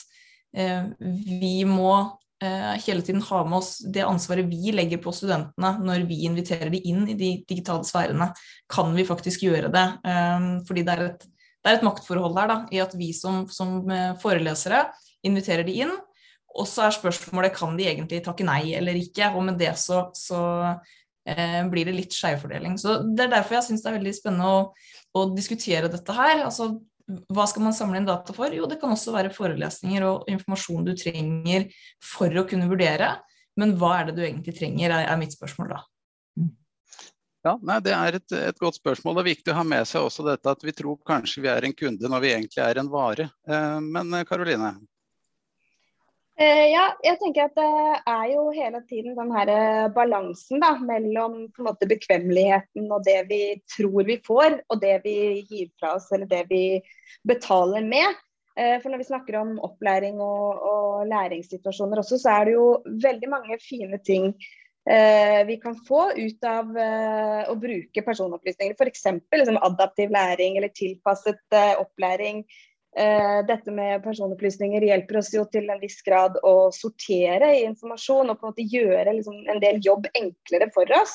eh, 0.56 0.88
vi 1.01 1.62
må 1.68 1.92
eh, 2.44 2.78
hele 2.86 3.04
tiden 3.06 3.24
ha 3.28 3.42
med 3.44 3.60
oss 3.60 3.74
det 3.83 4.06
ansvaret 4.07 4.48
vi 4.50 4.74
legger 4.75 5.01
på 5.04 5.13
studentene 5.16 5.74
når 5.83 6.07
vi 6.10 6.24
inviterer 6.30 6.72
de 6.74 6.80
inn 6.89 7.04
i 7.12 7.18
de 7.19 7.33
digitale 7.50 7.88
sfærene. 7.88 8.31
Kan 8.72 8.95
vi 8.95 9.07
faktisk 9.07 9.44
gjøre 9.50 9.72
det? 9.74 9.88
Eh, 10.07 10.48
fordi 10.68 10.86
det 10.88 10.95
er, 10.95 11.04
et, 11.12 11.28
det 11.28 11.74
er 11.74 11.81
et 11.81 11.89
maktforhold 11.89 12.39
der 12.39 12.54
da, 12.54 12.57
i 12.72 12.80
at 12.83 12.95
vi 12.95 13.12
som, 13.18 13.44
som 13.51 13.83
eh, 13.92 14.13
forelesere 14.24 14.86
inviterer 15.28 15.68
de 15.68 15.75
inn 15.83 15.94
og 16.51 16.68
så 16.68 16.86
er 16.86 16.95
spørsmålet 16.95 17.56
kan 17.56 17.77
de 17.77 17.88
egentlig 17.88 18.21
takke 18.25 18.45
nei 18.48 18.74
eller 18.77 18.98
ikke, 19.00 19.31
og 19.36 19.45
med 19.48 19.59
det 19.62 19.71
så, 19.80 20.03
så 20.18 20.42
eh, 21.25 21.62
blir 21.71 21.88
det 21.88 21.95
litt 21.95 22.15
skjevfordeling. 22.15 22.77
Så 22.81 23.00
Det 23.07 23.25
er 23.25 23.36
derfor 23.38 23.59
jeg 23.59 23.69
syns 23.69 23.83
det 23.83 23.92
er 23.92 24.00
veldig 24.00 24.15
spennende 24.18 24.50
å, 24.51 24.63
å, 25.15 25.25
diskutere 25.36 25.92
dette 25.92 26.15
her. 26.18 26.45
altså 26.48 26.74
hva 27.33 27.44
skal 27.50 27.65
man 27.65 27.75
samle 27.75 28.00
inn 28.00 28.07
data 28.07 28.33
for? 28.36 28.53
Jo, 28.56 28.68
det 28.69 28.77
kan 28.80 28.94
også 28.94 29.12
være 29.15 29.33
forelesninger 29.36 30.06
og 30.07 30.30
informasjon 30.31 30.86
du 30.88 30.94
trenger 30.95 31.68
for 32.03 32.31
å 32.39 32.45
kunne 32.48 32.69
vurdere. 32.71 33.18
Men 33.59 33.74
hva 33.80 33.97
er 34.00 34.09
det 34.09 34.15
du 34.15 34.21
egentlig 34.24 34.56
trenger, 34.56 34.94
er, 34.95 35.09
er 35.12 35.19
mitt 35.19 35.36
spørsmål 35.36 35.74
da. 35.74 35.81
Ja, 37.42 37.56
nei, 37.65 37.80
Det 37.81 37.94
er 37.97 38.15
et, 38.19 38.33
et, 38.38 38.59
godt 38.62 38.77
spørsmål. 38.77 39.18
Det 39.18 39.24
er 39.24 39.31
viktig 39.31 39.51
å 39.54 39.57
ha 39.57 39.65
med 39.65 39.88
seg 39.89 40.06
også 40.06 40.24
dette 40.27 40.51
at 40.54 40.63
vi 40.63 40.75
tror 40.77 41.00
kanskje 41.07 41.42
vi 41.42 41.50
er 41.50 41.65
en 41.65 41.74
kunde 41.74 42.12
når 42.12 42.24
vi 42.24 42.33
egentlig 42.36 42.62
er 42.63 42.80
en 42.80 42.92
vare. 42.92 43.27
Eh, 43.50 43.80
men 43.81 44.13
Karoline? 44.30 44.75
Eh, 46.42 46.71
ja, 46.71 46.88
jeg 47.06 47.19
tenker 47.21 47.50
at 47.50 47.57
det 47.57 47.98
er 48.10 48.24
jo 48.31 48.48
hele 48.56 48.80
tiden 48.90 49.14
den 49.18 49.33
her 49.36 49.50
eh, 49.52 49.90
balansen 49.94 50.62
da, 50.64 50.71
mellom 50.81 51.36
på 51.54 51.62
en 51.62 51.68
måte 51.68 51.90
bekvemmeligheten 51.90 52.88
og 52.90 53.04
det 53.06 53.19
vi 53.30 53.42
tror 53.69 54.07
vi 54.07 54.16
får, 54.26 54.56
og 54.71 54.80
det 54.81 54.95
vi 55.04 55.14
gir 55.44 55.68
fra 55.78 55.92
oss 56.00 56.07
eller 56.16 56.30
det 56.31 56.48
vi 56.50 56.64
betaler 57.28 57.86
med. 57.86 58.18
Eh, 58.57 58.80
for 58.81 58.90
når 58.90 59.04
vi 59.04 59.10
snakker 59.12 59.38
om 59.38 59.54
opplæring 59.68 60.18
og, 60.24 60.66
og 60.71 61.06
læringssituasjoner 61.12 62.02
også, 62.02 62.18
så 62.24 62.33
er 62.33 62.50
det 62.50 62.57
jo 62.57 62.66
veldig 63.06 63.30
mange 63.30 63.60
fine 63.62 64.02
ting 64.07 64.31
eh, 64.90 65.45
vi 65.45 65.60
kan 65.62 65.78
få 65.88 66.07
ut 66.18 66.50
av 66.50 66.74
eh, 66.88 67.45
å 67.54 67.60
bruke 67.60 68.06
personopplysninger. 68.07 68.74
F.eks. 68.80 69.06
Liksom 69.30 69.62
adaptiv 69.62 70.10
læring 70.18 70.57
eller 70.57 70.74
tilpasset 70.74 71.45
eh, 71.54 71.76
opplæring. 71.86 72.48
Uh, 72.92 73.40
dette 73.48 73.71
med 73.71 74.02
personopplysninger 74.04 74.83
hjelper 74.83 75.21
oss 75.21 75.30
jo 75.31 75.45
til 75.48 75.69
en 75.71 75.80
viss 75.80 76.02
grad 76.04 76.36
å 76.44 76.68
sortere 76.76 77.54
i 77.56 77.62
informasjon 77.64 78.33
og 78.33 78.40
på 78.40 78.44
en 78.44 78.52
måte 78.52 78.66
gjøre 78.68 79.14
liksom, 79.16 79.38
en 79.48 79.62
del 79.64 79.80
jobb 79.86 80.10
enklere 80.12 80.68
for 80.76 80.92
oss. 80.98 81.14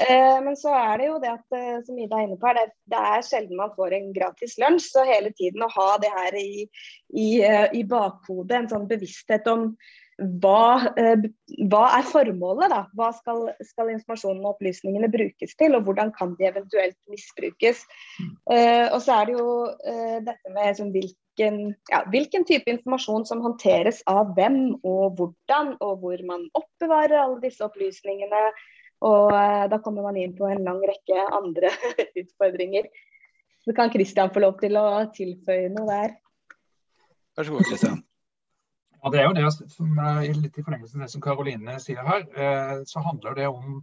Uh, 0.00 0.40
men 0.46 0.56
så 0.56 0.72
er 0.72 1.02
det 1.02 1.10
jo 1.10 1.18
det 1.20 1.34
at, 1.34 1.44
uh, 1.52 1.82
som 1.84 1.98
Ida 2.00 2.22
er 2.22 2.30
inne 2.30 2.38
på, 2.40 2.54
det, 2.56 2.64
det, 2.88 3.02
er 3.12 3.26
sjelden 3.28 3.60
man 3.60 3.74
får 3.76 3.98
en 3.98 4.08
gratis 4.16 4.56
lunsj. 4.62 4.88
Så 4.94 5.04
hele 5.04 5.34
tiden 5.36 5.66
å 5.66 5.72
ha 5.76 5.90
det 6.00 6.12
her 6.14 6.38
i, 6.40 6.64
i, 7.12 7.28
i 7.44 7.84
bakhodet, 7.90 8.56
en 8.62 8.72
sånn 8.72 8.88
bevissthet 8.88 9.52
om 9.52 9.74
hva, 10.18 10.92
eh, 10.96 11.26
hva, 11.70 11.82
er 11.98 12.06
formålet? 12.06 12.70
da? 12.70 12.84
Hva 12.94 13.10
skal, 13.16 13.48
skal, 13.66 13.90
informasjonen 13.94 14.44
og 14.44 14.54
opplysningene 14.54 15.10
brukes 15.10 15.56
til, 15.58 15.74
og 15.74 15.88
hvordan 15.88 16.12
kan 16.14 16.36
de 16.38 16.46
eventuelt 16.50 16.98
misbrukes? 17.10 17.82
Uh, 18.46 18.92
og 18.92 19.00
så 19.02 19.18
er 19.18 19.26
det 19.26 19.34
jo 19.34 19.48
uh, 19.72 20.18
dette 20.28 20.54
med 20.54 20.78
sånn, 20.78 20.92
hvilken, 20.94 21.58
ja, 21.90 22.04
hvilken, 22.14 22.46
type 22.46 22.70
informasjon 22.70 23.26
som 23.26 23.42
håndteres 23.44 24.04
av 24.10 24.30
hvem 24.38 24.78
og 24.86 25.18
hvordan, 25.18 25.74
og 25.82 25.98
hvor 26.04 26.24
man 26.28 26.46
oppbevarer 26.54 27.18
alle 27.24 27.42
disse 27.42 27.66
opplysningene. 27.66 28.46
Og 29.04 29.34
uh, 29.34 29.66
da 29.70 29.82
kommer 29.82 30.06
man 30.06 30.20
inn 30.20 30.38
på 30.38 30.46
en 30.48 30.62
lang 30.66 30.78
rekke 30.86 31.26
andre 31.34 31.74
utfordringer. 32.22 32.86
Så 33.64 33.74
kan 33.74 33.90
Kristian 33.90 34.30
få 34.30 34.44
lov 34.44 34.60
til 34.62 34.76
å 34.78 34.88
tilføye 35.16 35.72
noe 35.74 35.88
der. 35.90 36.18
Vær 37.34 37.48
så 37.48 37.56
god, 37.56 37.66
Kristian. 37.66 38.02
Ja, 39.04 39.12
det 39.12 39.20
er 39.20 39.28
jo 39.28 39.36
det 39.36 39.70
som 39.70 39.98
er 40.00 40.24
litt 40.32 40.56
i 40.56 40.64
forlengelsen 40.64 41.02
av 41.02 41.06
det 41.06 41.12
som 41.12 41.22
Karoline 41.24 41.76
sier 41.82 42.00
her. 42.06 42.24
Eh, 42.32 42.76
så 42.88 43.04
handler 43.04 43.36
det 43.36 43.48
om 43.52 43.82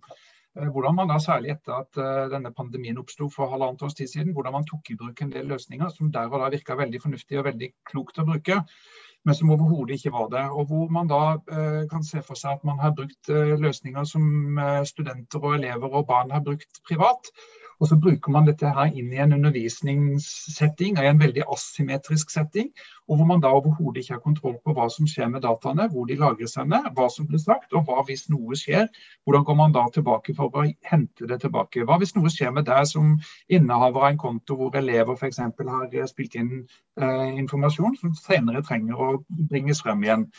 hvordan 0.52 0.98
man 0.98 1.08
da 1.08 1.16
særlig 1.24 1.54
etter 1.54 1.78
at 1.78 2.00
denne 2.34 2.50
pandemien 2.52 2.98
oppsto 3.00 3.30
for 3.32 3.48
halvannet 3.54 3.86
års 3.88 3.94
tid 3.96 4.10
siden, 4.12 4.34
hvordan 4.36 4.58
man 4.58 4.66
tok 4.68 4.90
i 4.92 4.98
bruk 5.00 5.22
en 5.24 5.30
del 5.32 5.46
løsninger 5.48 5.94
som 5.94 6.10
der 6.12 6.28
og 6.28 6.42
da 6.44 6.50
virka 6.52 6.76
veldig 6.76 7.00
fornuftig 7.00 7.40
og 7.40 7.46
veldig 7.46 7.70
klokt 7.88 8.20
å 8.20 8.26
bruke 8.28 8.58
men 9.26 9.38
som 9.38 9.52
overhodet 9.54 9.98
ikke 9.98 10.14
var 10.16 10.30
det. 10.34 10.44
Og 10.50 10.68
hvor 10.70 10.92
man 10.94 11.10
da 11.10 11.22
eh, 11.38 11.82
kan 11.92 12.06
se 12.06 12.22
for 12.26 12.40
seg 12.40 12.58
at 12.58 12.68
man 12.68 12.80
har 12.82 12.96
brukt 12.98 13.30
eh, 13.30 13.54
løsninger 13.62 14.08
som 14.10 14.58
eh, 14.58 14.84
studenter 14.90 15.44
og 15.44 15.58
elever 15.60 15.98
og 16.00 16.08
barn 16.10 16.34
har 16.34 16.44
brukt 16.46 16.82
privat, 16.88 17.32
og 17.82 17.88
så 17.90 17.98
bruker 17.98 18.32
man 18.34 18.46
dette 18.46 18.70
her 18.70 18.92
inn 18.94 19.10
i 19.10 19.20
en 19.24 19.34
undervisningssetting, 19.34 21.00
i 21.02 21.08
en 21.10 21.22
veldig 21.22 21.48
asymmetrisk 21.50 22.30
setting, 22.30 22.70
og 23.10 23.18
hvor 23.18 23.30
man 23.32 23.42
da 23.42 23.50
overhodet 23.58 24.04
ikke 24.04 24.14
har 24.14 24.22
kontroll 24.22 24.60
på 24.62 24.76
hva 24.78 24.86
som 24.94 25.08
skjer 25.10 25.32
med 25.34 25.42
dataene, 25.48 25.88
hvor 25.90 26.06
de 26.06 26.20
lagres 26.20 26.54
henne, 26.60 26.84
hva 26.94 27.08
som 27.10 27.26
blir 27.28 27.42
sagt, 27.42 27.74
og 27.74 27.90
hva 27.90 28.06
hvis 28.06 28.28
noe 28.30 28.58
skjer. 28.60 28.86
Hvordan 29.26 29.48
går 29.50 29.60
man 29.64 29.74
da 29.76 29.88
tilbake 29.96 30.38
for 30.38 30.54
å 30.54 30.68
hente 30.92 31.28
det 31.28 31.42
tilbake? 31.42 31.88
Hva 31.90 31.98
hvis 32.02 32.14
noe 32.20 32.30
skjer 32.30 32.54
med 32.54 32.70
deg 32.70 32.86
som 32.94 33.18
innehaver 33.50 34.06
av 34.06 34.12
en 34.12 34.24
konto 34.28 34.60
hvor 34.62 34.78
elever 34.78 35.18
f.eks. 35.18 35.42
har 35.42 36.10
spilt 36.14 36.38
inn 36.38 36.54
eh, 36.62 37.30
informasjon 37.42 37.98
som 37.98 38.14
senere 38.18 38.62
trenger 38.68 39.02
å 39.02 39.14
bringes 39.50 39.82
frem 39.82 40.06
igjen? 40.06 40.30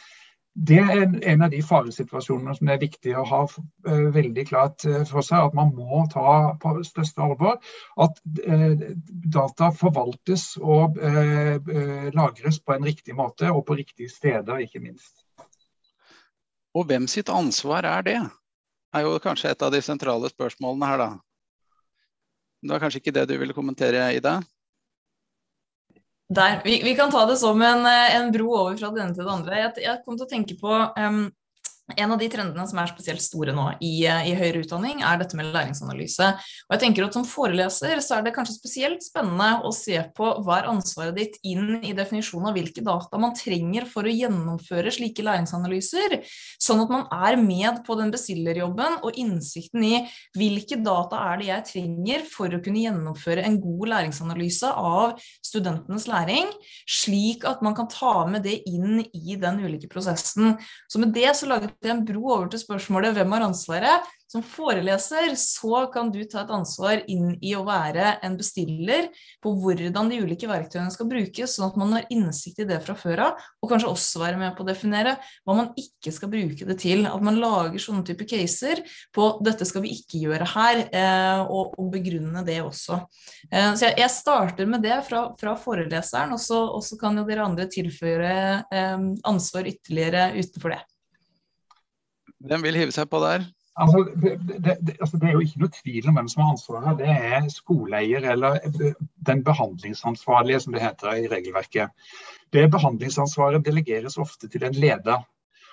Det 0.52 0.78
er 0.78 1.06
en 1.32 1.42
av 1.42 1.49
de 1.52 1.62
faresituasjonene 1.64 2.52
som 2.59 2.68
det 2.68 2.75
er 2.75 2.82
viktig 2.82 3.14
å 3.16 3.25
ha 3.25 3.40
uh, 3.49 4.09
veldig 4.12 4.44
klart 4.50 4.85
uh, 4.85 5.00
for 5.09 5.25
seg. 5.25 5.49
At 5.49 5.56
man 5.56 5.73
må 5.73 6.02
ta 6.12 6.52
på 6.61 6.75
største 6.85 7.25
alvor 7.25 7.56
at 8.04 8.21
uh, 8.44 8.85
data 9.32 9.71
forvaltes 9.73 10.52
og 10.61 11.00
lagres 12.12 12.61
på 12.61 12.76
en 12.76 12.85
riktig 12.85 13.16
måte 13.16 13.49
og 13.49 13.64
på 13.68 13.78
riktige 13.80 14.12
steder, 14.12 14.61
ikke 14.61 14.82
minst. 14.85 15.25
Og 16.76 16.87
hvem 16.88 17.09
sitt 17.09 17.32
ansvar 17.32 17.88
er 17.88 18.06
det? 18.06 18.21
det? 18.21 18.30
er 18.92 19.06
jo 19.06 19.18
kanskje 19.25 19.52
et 19.52 19.62
av 19.64 19.73
de 19.73 19.80
sentrale 19.85 20.28
spørsmålene 20.32 20.88
her, 20.88 21.00
da. 21.00 21.11
Det 22.62 22.75
var 22.75 22.82
kanskje 22.85 23.00
ikke 23.02 23.14
det 23.16 23.25
du 23.30 23.38
ville 23.40 23.56
kommentere, 23.56 24.04
Ida? 24.14 24.37
Der. 26.33 26.61
Vi, 26.65 26.79
vi, 26.85 26.95
kan 26.97 27.11
ta 27.12 27.27
det 27.29 27.37
som 27.41 27.61
en, 27.62 27.87
en, 27.87 28.31
bro 28.33 28.49
over 28.57 28.77
fra 28.81 28.89
det 28.95 29.03
ene 29.03 29.17
til 29.17 29.27
det 29.27 29.35
andre. 29.35 29.59
Jeg, 29.61 29.73
jeg 29.85 30.03
kom 30.05 30.17
til 30.17 30.27
å 30.27 30.31
tenke 30.31 30.57
på 30.61 30.79
um, 30.97 31.25
en 31.97 32.12
av 32.15 32.19
de 32.21 32.29
trendene 32.31 32.65
som 32.69 32.79
er 32.81 32.91
spesielt 32.91 33.23
store 33.25 33.53
nå 33.57 33.67
i, 33.83 34.05
i, 34.07 34.35
høyere 34.39 34.62
utdanning, 34.62 35.03
er 35.05 35.19
dette 35.21 35.37
med 35.39 35.51
læringsanalyse. 35.53 36.29
Og 36.69 36.77
jeg 36.77 36.83
tenker 36.85 37.07
at 37.07 37.17
Som 37.17 37.27
foreleser 37.29 38.01
så 38.01 38.17
er 38.17 38.25
det 38.25 38.33
kanskje 38.37 38.57
spesielt 38.57 39.03
spennende 39.05 39.67
å 39.67 39.73
se 39.77 39.99
på 40.17 40.29
hva 40.45 40.61
er 40.61 40.71
ansvaret 40.71 41.17
ditt 41.19 41.37
inn 41.45 41.83
i 41.85 41.93
definisjonen 41.97 42.49
av 42.49 42.57
hvilke 42.57 42.85
data 42.85 43.21
man 43.21 43.35
trenger 43.37 43.85
for 43.91 44.09
å 44.09 44.15
gjennomføre 44.15 44.93
slike 44.95 45.25
læringsanalyser, 45.27 46.17
sånn 46.62 46.81
at 46.85 46.93
man 46.93 47.05
er 47.12 47.37
med 47.41 47.83
på 47.87 47.99
den 48.01 48.12
bestillerjobben 48.15 49.01
og 49.03 49.19
innsikten 49.21 49.85
i 49.85 49.93
hvilke 50.39 50.79
data 50.81 51.21
er 51.33 51.43
det 51.43 51.51
jeg 51.51 51.69
trenger 51.73 52.25
for 52.31 52.49
å 52.49 52.62
kunne 52.65 52.87
gjennomføre 52.87 53.45
en 53.45 53.59
god 53.61 53.93
læringsanalyse 53.93 54.73
av 54.73 55.19
studentenes 55.45 56.09
læring, 56.09 56.49
slik 56.89 57.45
at 57.49 57.61
man 57.65 57.77
kan 57.77 57.91
ta 57.93 58.23
med 58.31 58.47
det 58.47 58.62
inn 58.71 59.03
i 59.12 59.37
den 59.37 59.61
ulike 59.67 59.91
prosessen. 59.93 60.57
Så 60.89 61.03
med 61.03 61.12
det 61.17 61.29
så 61.37 61.51
laget 61.51 61.72
en 61.88 62.05
bro 62.07 62.26
over 62.37 62.50
til 62.52 62.62
spørsmålet 62.62 63.17
hvem 63.17 63.37
har 63.37 63.47
ansvaret. 63.49 64.11
Som 64.33 64.41
foreleser 64.49 65.35
så 65.37 65.83
kan 65.93 66.09
du 66.12 66.23
ta 66.25 66.41
et 66.41 66.52
ansvar 66.55 67.02
inn 67.11 67.35
i 67.45 67.50
å 67.52 67.67
være 67.67 68.14
en 68.25 68.38
bestiller 68.38 69.11
på 69.45 69.50
hvordan 69.61 70.09
de 70.09 70.21
ulike 70.25 70.49
verktøyene 70.49 70.93
skal 70.95 71.09
brukes, 71.11 71.52
sånn 71.52 71.67
at 71.67 71.76
man 71.81 71.93
har 71.99 72.07
innsikt 72.12 72.62
i 72.64 72.67
det 72.71 72.79
fra 72.87 72.97
før 72.97 73.26
av, 73.26 73.43
og 73.61 73.69
kanskje 73.69 73.91
også 73.91 74.23
være 74.23 74.38
med 74.41 74.55
på 74.57 74.64
å 74.64 74.69
definere 74.71 75.19
hva 75.45 75.57
man 75.59 75.69
ikke 75.76 76.14
skal 76.17 76.33
bruke 76.33 76.69
det 76.69 76.79
til. 76.81 77.05
At 77.11 77.25
man 77.25 77.43
lager 77.43 77.76
sånne 77.83 78.07
type 78.09 78.25
caser 78.31 78.81
på 79.12 79.26
dette 79.45 79.69
skal 79.69 79.85
vi 79.85 79.93
ikke 79.99 80.23
gjøre 80.23 80.49
her, 80.55 80.81
eh, 80.88 81.43
og, 81.45 81.76
og 81.76 81.93
begrunne 81.93 82.45
det 82.47 82.62
også. 82.64 83.02
Eh, 83.50 83.75
så 83.75 83.91
jeg, 83.91 83.99
jeg, 84.00 84.14
starter 84.17 84.71
med 84.71 84.85
det 84.87 84.97
fra, 85.11 85.26
fra 85.41 85.59
foreleseren, 85.61 86.33
og 86.33 86.41
så, 86.41 86.97
kan 87.02 87.21
jo 87.21 87.26
dere 87.29 87.45
andre 87.45 87.69
tilføre 87.69 88.33
eh, 88.73 89.07
ansvar 89.29 89.69
ytterligere 89.69 90.31
utenfor 90.41 90.73
det. 90.79 90.83
Hvem 92.49 92.65
vil 92.67 92.79
hive 92.81 92.95
seg 92.95 93.11
på 93.11 93.21
der? 93.23 93.45
Altså, 93.81 94.03
det, 94.21 94.33
det, 94.61 94.97
altså, 95.01 95.17
det, 95.17 95.29
er 95.29 95.33
jo 95.33 95.43
ikke 95.45 95.63
noe 95.63 95.73
tvil 95.73 96.09
om 96.11 96.19
hvem 96.19 96.29
som 96.29 96.43
har 96.43 96.51
ansvaret. 96.53 96.99
Det 96.99 97.09
er 97.09 97.47
skoleeier 97.53 98.27
eller 98.35 98.59
den 99.29 99.41
behandlingsansvarlige, 99.47 100.61
som 100.61 100.77
det 100.77 100.83
heter 100.85 101.23
i 101.23 101.31
regelverket. 101.33 101.95
Det 102.53 102.67
behandlingsansvaret 102.75 103.65
delegeres 103.65 104.19
ofte 104.21 104.51
til 104.53 104.67
en 104.69 104.77
leder. 104.77 105.25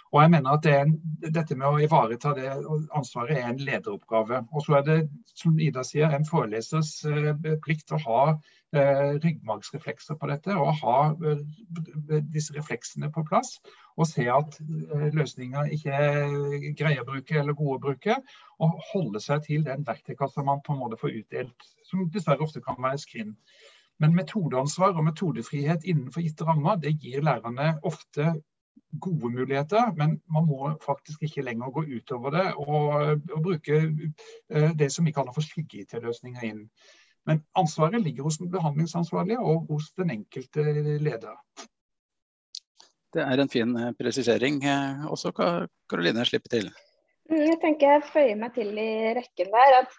Og 0.09 0.21
jeg 0.23 0.31
mener 0.33 0.55
at 0.55 0.63
det 0.65 0.75
en, 0.75 0.93
Dette 1.21 1.55
med 1.57 1.67
å 1.67 1.81
ivareta 1.83 2.31
det 2.37 2.47
ansvaret 2.97 3.37
er 3.37 3.49
en 3.51 3.59
lederoppgave. 3.61 4.39
Og 4.49 4.65
så 4.65 4.79
er 4.79 4.85
det, 4.87 4.97
som 5.37 5.59
Ida 5.61 5.83
sier, 5.85 6.09
en 6.15 6.25
forelesers 6.25 6.93
eh, 7.05 7.29
plikt 7.61 7.93
å 7.93 7.99
ha 8.05 8.21
eh, 8.31 9.19
ryggmargsreflekser 9.21 10.17
på 10.17 10.31
dette. 10.31 10.55
Og 10.57 10.81
ha 10.81 10.97
eh, 11.13 11.43
disse 12.33 12.55
refleksene 12.57 13.11
på 13.13 13.25
plass. 13.29 13.59
Og 13.99 14.09
se 14.09 14.25
at 14.33 14.57
eh, 14.63 15.09
løsninger 15.13 15.73
ikke 15.77 16.01
er 16.09 16.69
greie 16.79 17.03
å 17.03 17.09
bruke 17.09 17.37
eller 17.37 17.57
gode 17.59 17.77
å 17.77 17.85
bruke. 17.89 18.17
Og 18.65 18.79
holde 18.93 19.21
seg 19.21 19.45
til 19.45 19.67
den 19.67 19.85
verktøykassa 19.85 20.45
man 20.47 20.63
på 20.65 20.73
en 20.73 20.81
måte 20.85 21.01
får 21.01 21.19
utdelt. 21.21 21.69
Som 21.85 22.09
dessverre 22.13 22.47
ofte 22.47 22.65
kan 22.65 22.81
være 22.81 23.03
skrin. 23.05 23.35
Men 23.99 24.15
metodeansvar 24.15 24.95
og 24.95 25.03
metodefrihet 25.05 25.83
innenfor 25.83 26.23
gitte 26.23 26.47
rammer, 26.47 26.79
det 26.79 26.95
gir 27.03 27.21
lærerne 27.21 27.75
ofte 27.85 28.39
gode 29.01 29.29
muligheter, 29.35 29.91
men 29.97 30.17
man 30.33 30.47
må 30.49 30.71
faktisk 30.85 31.23
ikke 31.27 31.45
lenger 31.45 31.71
gå 31.75 31.83
utover 31.97 32.33
det 32.33 32.45
og, 32.57 32.93
og 33.35 33.43
bruke 33.43 33.81
uh, 33.85 34.71
det 34.79 34.91
som 34.91 35.05
vi 35.05 35.13
kaller 35.13 35.35
for 35.35 35.45
skygge-IT-løsninger 35.45 36.47
inn. 36.49 36.63
Men 37.29 37.43
ansvaret 37.59 38.01
ligger 38.01 38.25
hos 38.25 38.39
den 38.41 38.49
behandlingsansvarlige 38.51 39.39
og 39.39 39.67
hos 39.69 39.91
den 39.97 40.09
enkelte 40.15 40.63
leder. 40.97 41.35
Det 43.13 43.25
er 43.25 43.41
en 43.41 43.49
fin 43.49 43.75
eh, 43.77 43.91
presisering. 43.97 44.61
Eh, 44.65 45.05
også 45.09 45.31
kan 45.33 45.67
Karoline 45.89 46.25
slippe 46.25 46.49
til. 46.49 46.69
Mm, 47.29 47.45
jeg 47.45 47.57
tenker 47.61 47.95
jeg 47.95 48.07
føyer 48.13 48.37
meg 48.37 48.53
til 48.57 48.69
i 48.77 49.13
rekken 49.17 49.51
der 49.53 49.77
at 49.81 49.97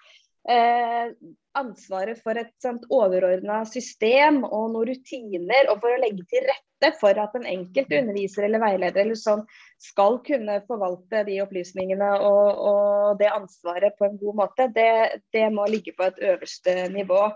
eh, 0.48 1.12
ansvaret 1.58 2.20
for 2.22 2.38
et 2.38 2.52
sånt 2.62 2.86
overordna 2.94 3.62
system 3.68 4.42
og 4.46 4.70
noen 4.74 4.90
rutiner, 4.92 5.70
og 5.72 5.80
for 5.82 5.92
å 5.92 6.00
legge 6.00 6.24
til 6.30 6.46
rette 6.46 6.92
for 7.00 7.18
at 7.20 7.34
en 7.36 7.48
enkelt 7.50 7.92
underviser 7.92 8.46
eller 8.46 8.62
veileder 8.62 9.02
eller 9.02 9.18
sånn 9.18 9.42
skal 9.82 10.20
kunne 10.26 10.60
forvalte 10.68 11.24
de 11.26 11.40
opplysningene 11.44 12.10
og, 12.24 12.62
og 12.70 13.20
det 13.20 13.32
ansvaret 13.34 13.98
på 13.98 14.08
en 14.08 14.18
god 14.22 14.42
måte, 14.44 14.70
det, 14.76 15.22
det 15.34 15.48
må 15.52 15.66
ligge 15.68 15.96
på 15.96 16.06
et 16.06 16.22
øverste 16.32 16.76
nivå. 16.94 17.26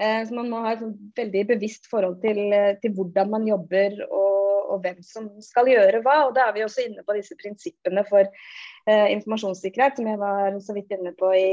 Eh, 0.00 0.22
så 0.24 0.38
Man 0.38 0.52
må 0.54 0.62
ha 0.64 0.76
et 0.76 0.86
veldig 1.18 1.46
bevisst 1.52 1.90
forhold 1.90 2.20
til, 2.24 2.44
til 2.82 2.94
hvordan 2.96 3.34
man 3.34 3.48
jobber 3.50 4.04
og 4.08 4.38
og 4.68 4.82
hvem 4.84 5.00
som 5.04 5.28
skal 5.44 5.70
gjøre 5.70 6.02
hva. 6.04 6.18
og 6.26 6.34
Da 6.36 6.48
er 6.48 6.56
vi 6.56 6.64
også 6.66 6.84
inne 6.84 7.04
på 7.06 7.16
disse 7.16 7.36
prinsippene 7.40 8.04
for 8.08 8.28
eh, 8.88 9.12
informasjonssikkerhet, 9.14 9.98
som 9.98 10.08
jeg 10.08 10.20
var 10.20 10.58
så 10.64 10.74
vidt 10.76 10.92
inne 10.96 11.12
på 11.18 11.30
i 11.36 11.48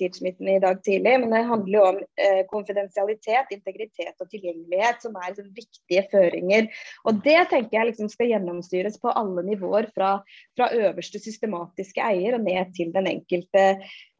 tidsmitten 0.00 0.48
i 0.50 0.60
dag 0.62 0.80
tidlig. 0.84 1.14
Men 1.22 1.34
det 1.34 1.42
handler 1.48 1.78
jo 1.78 1.84
om 1.86 1.98
eh, 2.20 2.42
konfidensialitet, 2.50 3.52
integritet 3.54 4.14
og 4.20 4.30
tilgjengelighet, 4.30 5.02
som 5.04 5.16
er 5.18 5.30
liksom, 5.30 5.50
viktige 5.56 6.06
føringer. 6.12 6.70
Og 7.06 7.20
Det 7.24 7.38
tenker 7.52 7.78
jeg 7.78 7.90
liksom 7.92 8.10
skal 8.12 8.32
gjennomstyres 8.32 8.98
på 9.02 9.12
alle 9.14 9.46
nivåer, 9.46 9.90
fra, 9.94 10.16
fra 10.58 10.70
øverste 10.74 11.22
systematiske 11.22 12.02
eier 12.02 12.38
og 12.38 12.46
ned 12.46 12.74
til 12.76 12.90
den 12.94 13.10
enkelte 13.14 13.68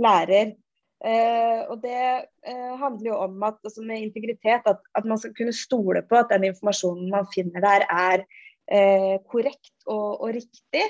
lærer. 0.02 0.54
Uh, 1.04 1.68
og 1.68 1.82
Det 1.82 2.00
uh, 2.48 2.74
handler 2.80 3.10
jo 3.10 3.16
om 3.26 3.42
at, 3.44 3.58
altså 3.66 3.82
med 3.84 4.06
integritet 4.06 4.64
at, 4.70 4.78
at, 4.96 5.04
man 5.04 5.18
skal 5.20 5.34
kunne 5.36 5.52
stole 5.52 6.00
på 6.00 6.16
at 6.16 6.30
den 6.32 6.46
informasjonen 6.48 7.10
man 7.12 7.26
finner 7.34 7.60
der, 7.60 7.84
er 7.92 8.22
uh, 8.72 9.16
korrekt 9.28 9.74
og, 9.84 10.22
og 10.22 10.32
riktig. 10.38 10.86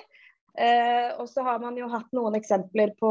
Eh, 0.54 1.08
og 1.18 1.26
så 1.28 1.42
har 1.42 1.58
man 1.58 1.74
jo 1.74 1.88
hatt 1.90 2.12
noen 2.14 2.36
eksempler 2.38 2.92
på 3.00 3.10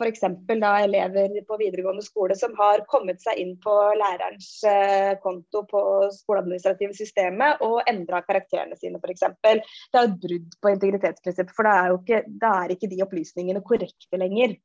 f.eks. 0.00 0.24
elever 0.50 1.36
på 1.46 1.58
videregående 1.60 2.02
skole 2.02 2.34
som 2.34 2.56
har 2.58 2.82
kommet 2.90 3.22
seg 3.22 3.38
inn 3.38 3.52
på 3.62 3.74
lærerens 4.00 4.48
eh, 4.66 5.12
konto 5.22 5.62
på 5.70 5.82
skoleadministrative 6.16 6.96
systemet 6.98 7.62
og 7.62 7.84
endra 7.90 8.24
karakterene 8.26 8.78
sine 8.80 8.98
f.eks. 8.98 9.22
Det 9.38 9.54
er 9.54 10.02
et 10.02 10.18
brudd 10.24 10.58
på 10.58 10.74
integritetsprinsippet, 10.74 11.54
for 11.54 11.70
da 11.70 11.76
er, 11.84 11.94
ikke, 12.00 12.24
er 12.50 12.74
ikke 12.74 12.90
de 12.90 13.04
opplysningene 13.06 13.62
korrekte 13.62 14.18
lenger. 14.18 14.58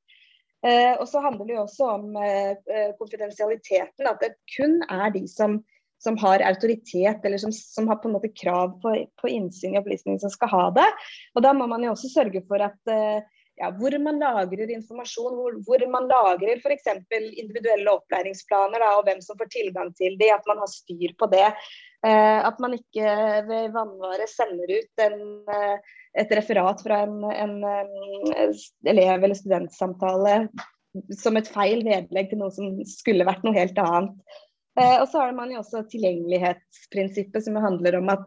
Eh, 0.66 0.96
og 0.98 1.06
så 1.08 1.22
handler 1.22 1.46
det 1.46 1.54
jo 1.54 1.62
også 1.62 1.88
om 1.94 2.16
eh, 2.18 2.58
eh, 2.74 2.92
konfidensialiteten. 2.98 4.08
At 4.10 4.22
det 4.24 4.34
kun 4.56 4.80
er 4.90 5.12
de 5.14 5.28
som, 5.30 5.60
som 6.04 6.18
har 6.22 6.44
autoritet 6.46 7.24
eller 7.26 7.42
som, 7.42 7.54
som, 7.56 7.88
har 7.90 8.02
på 8.02 8.10
en 8.10 8.18
måte 8.18 8.34
krav 8.36 8.76
på, 8.82 8.96
på 9.22 9.32
innsyn 9.32 9.76
i 9.76 9.80
opplysninger, 9.80 10.20
som 10.22 10.34
skal 10.34 10.52
ha 10.52 10.66
det. 10.76 10.90
Og 11.36 11.46
da 11.46 11.54
må 11.56 11.68
man 11.72 11.86
jo 11.86 11.94
også 11.96 12.12
sørge 12.12 12.44
for 12.50 12.62
at 12.62 12.94
ja, 13.56 13.70
hvor 13.72 13.96
man 14.04 14.20
lagrer 14.20 14.72
informasjon, 14.76 15.36
hvor, 15.38 15.58
hvor 15.68 15.84
man 15.92 16.10
lagrer 16.12 16.60
f.eks. 16.60 16.90
individuelle 17.40 17.94
opplæringsplaner 17.94 18.84
da, 18.84 18.92
og 18.98 19.06
hvem 19.08 19.22
som 19.24 19.40
får 19.40 19.52
tilgang 19.54 19.94
til 19.96 20.18
de, 20.20 20.32
at 20.34 20.44
man 20.50 20.60
har 20.64 20.72
styr 20.72 21.16
på 21.20 21.30
det. 21.32 21.48
Eh, 22.06 22.40
at 22.50 22.60
man 22.62 22.76
ikke 22.76 23.16
ved 23.48 23.72
vannvare 23.76 24.28
sender 24.30 24.76
ut 24.76 25.04
en, 25.08 25.20
et 26.20 26.38
referat 26.40 26.84
fra 26.84 27.02
en, 27.08 27.22
en, 27.32 27.58
en 27.66 28.56
elev- 28.92 29.24
eller 29.24 29.40
studentsamtale 29.40 30.40
som 31.20 31.36
et 31.40 31.50
feil 31.52 31.82
vedlegg 31.88 32.30
til 32.32 32.40
noe 32.40 32.54
som 32.56 32.76
skulle 32.88 33.28
vært 33.28 33.44
noe 33.44 33.56
helt 33.56 33.80
annet. 33.82 34.36
Eh, 34.82 35.02
og 35.02 35.08
så 35.10 35.22
har 35.22 35.32
man 35.32 35.52
jo 35.54 35.62
også 35.62 35.86
tilgjengelighetsprinsippet 35.88 37.46
som 37.46 37.56
handler 37.64 37.96
om 38.02 38.10
at 38.12 38.26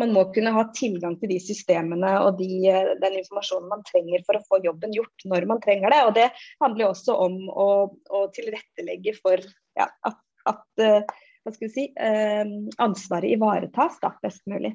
man 0.00 0.10
må 0.14 0.24
kunne 0.34 0.50
ha 0.56 0.64
tilgang 0.74 1.14
til 1.20 1.30
de 1.30 1.36
systemene 1.38 2.16
og 2.24 2.40
de, 2.40 2.48
eh, 2.66 2.88
den 2.98 3.20
informasjonen 3.20 3.70
man 3.70 3.84
trenger 3.86 4.24
for 4.26 4.38
å 4.38 4.42
få 4.48 4.58
jobben 4.64 4.94
gjort 4.96 5.26
når 5.30 5.46
man 5.52 5.62
trenger 5.62 5.94
det. 5.94 6.00
Og 6.08 6.16
det 6.16 6.24
handler 6.64 6.86
jo 6.86 6.88
også 6.96 7.18
om 7.26 7.36
å, 7.46 7.68
å 8.10 8.24
tilrettelegge 8.34 9.14
for 9.20 9.44
ja, 9.78 9.86
at, 10.10 10.18
at 10.50 10.82
eh, 10.82 11.14
hva 11.44 11.54
skal 11.54 11.68
vi 11.68 11.70
si, 11.76 11.86
eh, 11.94 12.42
ansvaret 12.82 13.36
ivaretas 13.36 14.02
da, 14.02 14.10
best 14.24 14.42
mulig. 14.50 14.74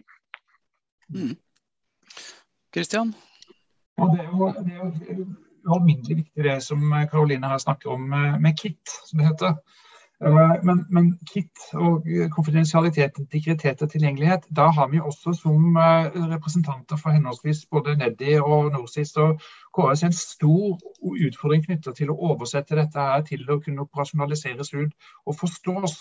Mm. 1.12 1.36
Ja, 4.00 4.08
det 4.14 4.24
er 4.24 4.32
jo, 4.32 4.50
det 4.56 4.72
er 4.72 5.20
jo 5.20 5.28
ualminnelig 5.68 6.22
viktig 6.22 6.48
det 6.48 6.58
som 6.64 6.88
Karoline 7.12 7.52
her 7.52 7.60
snakker 7.60 7.98
om 7.98 8.08
med 8.08 8.56
KIT, 8.56 8.96
som 9.10 9.20
det 9.20 9.32
heter. 9.34 9.60
Men, 10.20 10.86
men 10.92 11.06
KIT 11.32 11.62
og 11.80 12.08
konfidensialitet, 12.36 13.22
integritet 13.22 13.82
og 13.82 13.92
tilgjengelighet, 13.94 14.50
da 14.56 14.66
har 14.76 14.90
vi 14.92 15.00
også 15.00 15.32
som 15.38 15.78
eh, 15.80 16.18
representanter 16.34 17.00
for 17.00 17.16
henholdsvis 17.16 17.62
både 17.72 17.96
Neddi 17.96 18.34
og 18.40 18.74
NorSIS 18.74 19.16
og 19.24 19.40
KS 19.78 20.04
en 20.04 20.18
stor 20.18 20.76
utfordring 21.00 21.64
knyttet 21.64 22.02
til 22.02 22.12
å 22.12 22.18
oversette 22.34 22.76
dette 22.76 23.00
her 23.00 23.24
til 23.30 23.48
å 23.48 23.62
kunne 23.64 23.88
operasjonaliseres 23.88 24.74
ut 24.76 24.92
og 25.26 25.40
forstås. 25.40 25.96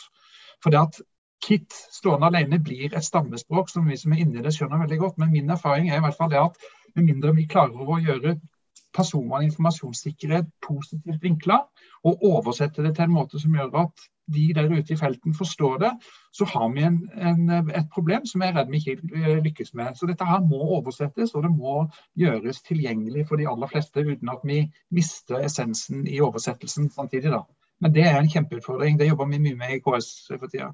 For 0.65 0.75
det 0.75 0.83
at 0.83 1.01
KIT 1.47 1.79
stående 2.01 2.33
alene 2.33 2.59
blir 2.59 2.91
et 2.91 3.07
stammespråk 3.07 3.71
som 3.71 3.87
vi 3.87 3.97
som 3.97 4.13
er 4.13 4.25
inni 4.25 4.43
det 4.43 4.57
skjønner 4.57 4.83
veldig 4.83 4.99
godt. 5.05 5.19
Men 5.23 5.31
min 5.31 5.55
erfaring 5.55 5.93
er 5.93 6.01
i 6.01 6.07
hvert 6.09 6.19
fall 6.19 6.35
det 6.35 6.43
at 6.43 6.59
med 6.97 7.07
mindre 7.07 7.37
vi 7.39 7.47
klarer 7.47 7.87
å 7.87 8.03
gjøre 8.03 8.35
personvern 8.95 9.43
og 9.43 9.49
informasjonssikkerhet 9.49 10.49
positivt 10.65 11.23
vinkla, 11.23 11.59
og 12.05 12.25
oversette 12.25 12.85
det 12.85 12.95
til 12.97 13.09
en 13.09 13.17
måte 13.19 13.41
som 13.43 13.55
gjør 13.55 13.75
at 13.85 14.09
de 14.35 14.53
der 14.55 14.69
ute 14.69 14.93
i 14.93 14.97
felten 15.01 15.35
forstår 15.35 15.79
det, 15.83 15.91
så 16.37 16.45
har 16.45 16.69
vi 16.75 16.83
en, 16.85 16.99
en, 17.17 17.51
et 17.51 17.89
problem 17.95 18.27
som 18.27 18.43
jeg 18.43 18.53
er 18.53 18.59
redd 18.59 18.73
vi 18.73 18.81
ikke 18.83 18.97
eh, 19.17 19.39
lykkes 19.45 19.73
med. 19.75 19.95
Så 19.97 20.09
dette 20.11 20.27
her 20.29 20.43
må 20.45 20.61
oversettes, 20.79 21.33
og 21.35 21.47
det 21.47 21.53
må 21.55 21.87
gjøres 22.19 22.61
tilgjengelig 22.67 23.25
for 23.29 23.41
de 23.41 23.49
aller 23.49 23.71
fleste 23.73 24.05
uten 24.05 24.29
at 24.33 24.45
vi 24.45 24.61
mister 24.95 25.41
essensen 25.45 26.05
i 26.07 26.21
oversettelsen 26.21 26.91
samtidig. 26.93 27.33
da. 27.33 27.43
Men 27.81 27.95
det 27.95 28.05
er 28.05 28.19
en 28.19 28.29
kjempeutfordring. 28.29 28.99
Det 28.99 29.09
jobber 29.09 29.33
vi 29.33 29.41
mye 29.47 29.57
med 29.57 29.77
i 29.77 29.81
KS 29.85 30.11
for 30.35 30.47
tida. 30.47 30.73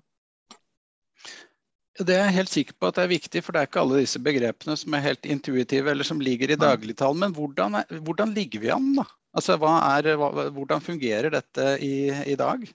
Det 1.95 2.15
er 2.17 2.25
jeg 2.25 2.35
helt 2.41 2.51
sikker 2.51 2.75
på 2.75 2.89
at 2.91 2.97
det 2.97 3.05
er 3.05 3.13
viktig, 3.13 3.41
for 3.45 3.55
det 3.55 3.61
er 3.61 3.69
ikke 3.69 3.83
alle 3.85 4.01
disse 4.03 4.19
begrepene 4.23 4.75
som 4.79 4.97
er 4.97 5.05
helt 5.05 5.29
intuitive 5.31 5.93
eller 5.93 6.07
som 6.07 6.23
ligger 6.23 6.51
i 6.51 6.59
dagligtalen. 6.59 7.21
Men 7.23 7.37
hvordan, 7.37 7.79
er, 7.79 8.01
hvordan, 8.03 8.33
ligger 8.35 8.65
vi 8.65 8.73
an, 8.75 8.89
da? 8.99 9.05
Altså, 9.35 9.55
er, 9.55 10.09
hva, 10.19 10.49
hvordan 10.57 10.83
fungerer 10.83 11.31
dette 11.31 11.69
i, 11.87 12.11
i 12.11 12.35
dag? 12.39 12.67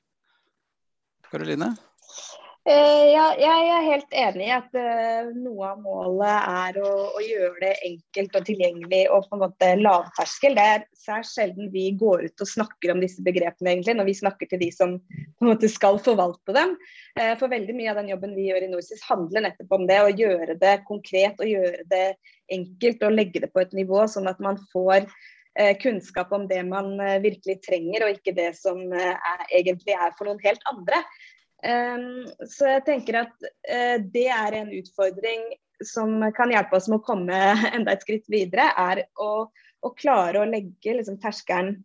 Karoline? 1.28 1.74
Uh, 2.68 3.06
ja, 3.08 3.28
jeg 3.40 3.68
er 3.72 3.86
helt 3.86 4.16
enig 4.20 4.50
i 4.50 4.52
at 4.52 4.74
uh, 4.76 5.30
noe 5.32 5.70
av 5.72 5.78
målet 5.80 6.28
er 6.28 6.80
å, 6.84 6.90
å, 7.16 7.22
gjøre 7.24 7.56
det 7.64 7.70
enkelt 7.88 8.36
og 8.36 8.44
tilgjengelig 8.50 9.00
og 9.16 9.30
på 9.30 9.38
en 9.38 9.42
måte 9.46 9.70
lavterskel. 9.80 10.58
Det 10.58 10.66
er 10.74 10.84
særs 11.00 11.32
sjelden 11.38 11.72
vi 11.72 11.86
går 11.98 12.26
ut 12.28 12.44
og 12.44 12.52
snakker 12.52 12.92
om 12.92 13.00
disse 13.00 13.24
begrepene 13.24 13.72
egentlig, 13.72 13.96
når 13.96 14.10
vi 14.10 14.18
snakker 14.20 14.52
til 14.52 14.62
de 14.66 14.70
som 14.76 14.98
på 15.00 15.46
en 15.46 15.52
måte 15.54 15.72
skal 15.72 16.02
forvalte 16.04 16.58
dem. 16.60 16.76
Uh, 17.16 17.32
for 17.40 17.48
veldig 17.56 17.78
mye 17.80 17.94
av 17.94 18.04
den 18.04 18.12
jobben 18.12 18.36
vi 18.36 18.50
gjør 18.52 18.68
i 18.68 18.70
NorSIS 18.76 19.08
handler 19.08 19.48
nettopp 19.48 19.80
om 19.80 19.88
det. 19.88 20.04
Å 20.04 20.14
gjøre 20.20 20.60
det 20.60 20.76
konkret 20.92 21.40
og 21.40 21.56
gjøre 21.56 21.88
det 21.96 22.06
enkelt 22.60 23.08
og 23.08 23.18
legge 23.18 23.46
det 23.48 23.54
på 23.56 23.64
et 23.64 23.76
nivå 23.82 24.04
sånn 24.12 24.28
at 24.28 24.44
man 24.44 24.60
får 24.76 25.08
kunnskap 25.82 26.30
om 26.32 26.46
det 26.48 26.62
man 26.64 26.94
virkelig 27.20 27.58
trenger, 27.66 28.06
og 28.06 28.14
ikke 28.14 28.32
det 28.38 28.52
som 28.56 28.78
er, 28.94 29.42
egentlig 29.50 29.96
er 29.98 30.14
for 30.16 30.30
noen 30.30 30.40
helt 30.46 30.62
andre. 30.70 31.02
Ehm, 31.66 32.28
så 32.48 32.70
jeg 32.76 32.86
tenker 32.88 33.24
at 33.26 33.50
eh, 33.68 33.98
det 34.00 34.28
er 34.32 34.62
en 34.62 34.72
utfordring 34.78 35.44
som 35.86 36.22
kan 36.36 36.52
hjelpe 36.52 36.78
oss 36.78 36.90
med 36.92 37.02
å 37.02 37.06
komme 37.06 37.38
enda 37.76 37.96
et 37.96 38.06
skritt 38.06 38.28
videre, 38.32 38.70
er 38.80 39.06
å, 39.20 39.48
å 39.50 39.94
klare 39.98 40.42
å 40.42 40.50
legge 40.50 40.98
liksom, 40.98 41.20
terskelen 41.24 41.78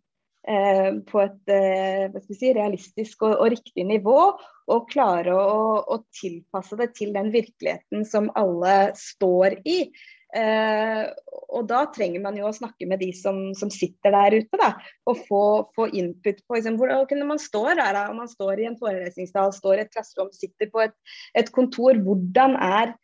eh, 0.48 0.90
på 1.08 1.22
et 1.24 1.54
eh, 1.54 2.18
si, 2.30 2.52
realistisk 2.56 3.26
og, 3.26 3.36
og, 3.38 3.48
riktig 3.56 3.86
nivå. 3.90 4.18
Og 4.72 4.86
klare 4.88 5.34
å, 5.36 5.56
å, 5.92 5.98
tilpasse 6.16 6.78
det 6.80 6.94
til 6.96 7.10
den 7.12 7.28
virkeligheten 7.34 8.06
som 8.08 8.30
alle 8.38 8.94
står 8.96 9.58
i. 9.68 9.90
Eh, 10.34 11.04
og 11.54 11.68
da 11.70 11.84
trenger 11.94 12.22
man 12.24 12.34
jo 12.38 12.48
å 12.48 12.56
snakke 12.56 12.88
med 12.90 12.98
de 13.04 13.12
som, 13.14 13.38
som 13.54 13.70
sitter 13.70 14.14
der 14.14 14.38
ute, 14.40 14.58
da, 14.58 14.72
og 15.06 15.20
få, 15.28 15.44
få 15.76 15.86
input 15.94 16.40
på 16.42 16.58
liksom, 16.58 16.78
hvordan 16.80 17.22
man 17.28 17.40
står 17.42 17.76
der, 17.78 17.94
da, 17.94 18.08
om 18.10 18.18
man 18.24 18.30
står 18.30 18.62
i 18.62 18.68
en 18.70 18.78
forelesningssal, 18.80 19.54
står 19.54 19.78
i 19.78 19.84
et 19.84 19.94
klasserom, 19.94 20.32
sitter 20.34 20.70
på 20.72 20.82
et, 20.88 20.96
et 21.38 21.52
kontor. 21.54 22.00
Hvordan 22.02 22.58
er 22.58 22.96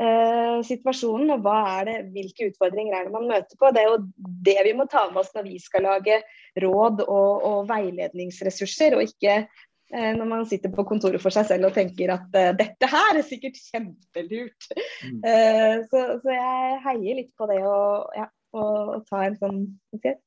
eh, 0.00 0.58
situasjonen, 0.64 1.34
og 1.36 1.44
hva 1.44 1.58
er 1.76 1.90
det, 1.90 1.98
hvilke 2.16 2.48
utfordringer 2.52 2.96
er 2.96 3.08
det 3.08 3.16
man 3.18 3.28
møter 3.28 3.60
på? 3.60 3.72
Det 3.76 3.84
er 3.84 3.92
jo 3.92 4.00
det 4.48 4.58
vi 4.70 4.74
må 4.78 4.88
ta 4.88 5.04
med 5.10 5.22
oss 5.24 5.34
når 5.36 5.48
vi 5.50 5.60
skal 5.62 5.84
lage 5.90 6.22
råd 6.64 7.04
og, 7.04 7.48
og 7.50 7.58
veiledningsressurser, 7.68 8.96
og 8.96 9.04
ikke 9.10 9.42
når 9.90 10.26
man 10.28 10.44
sitter 10.48 10.72
på 10.72 10.84
kontoret 10.84 11.22
for 11.22 11.32
seg 11.32 11.46
selv 11.48 11.70
og 11.70 11.76
tenker 11.76 12.10
at 12.12 12.34
uh, 12.36 12.50
dette 12.56 12.88
her 12.92 13.16
er 13.16 13.24
sikkert 13.24 13.56
kjempelurt. 13.70 14.66
Mm. 15.00 15.22
Uh, 15.24 15.76
så, 15.88 16.02
så, 16.20 16.34
jeg 16.34 16.82
heier 16.84 17.20
litt 17.22 17.30
på 17.38 17.48
det 17.48 17.62
å, 17.64 17.78
ja, 18.16 18.26
å, 18.52 18.66
å 18.98 19.00
ta 19.08 19.22
en 19.24 19.38
sånn 19.40 19.62
okay, 19.96 20.18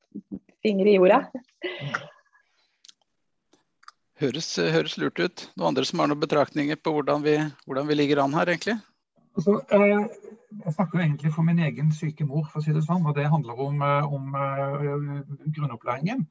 finger 0.65 0.89
i 0.89 0.97
jorda. 0.97 1.21
Høres, 4.21 4.49
høres, 4.57 4.97
lurt 5.01 5.21
ut. 5.21 5.47
Noen 5.57 5.71
andre 5.71 5.85
som 5.89 6.01
har 6.01 6.09
noen 6.09 6.21
betraktninger 6.21 6.81
på 6.81 6.93
hvordan 6.97 7.25
vi, 7.25 7.37
hvordan 7.69 7.89
vi 7.89 8.01
ligger 8.01 8.25
an 8.25 8.37
her, 8.37 8.49
egentlig? 8.53 8.79
Altså, 9.37 9.61
uh, 9.61 10.05
jeg 10.65 10.73
snakker 10.73 10.97
jo 10.97 11.05
egentlig 11.05 11.37
for 11.37 11.45
min 11.45 11.61
egen 11.69 11.93
syke 11.95 12.25
mor, 12.25 12.49
for 12.49 12.61
å 12.61 12.65
si 12.65 12.73
det 12.73 12.81
sånn. 12.85 13.05
Og 13.05 13.13
det 13.17 13.29
handler 13.29 13.61
om, 13.61 13.85
om 14.09 14.33
grunnopplæringen. 15.53 16.25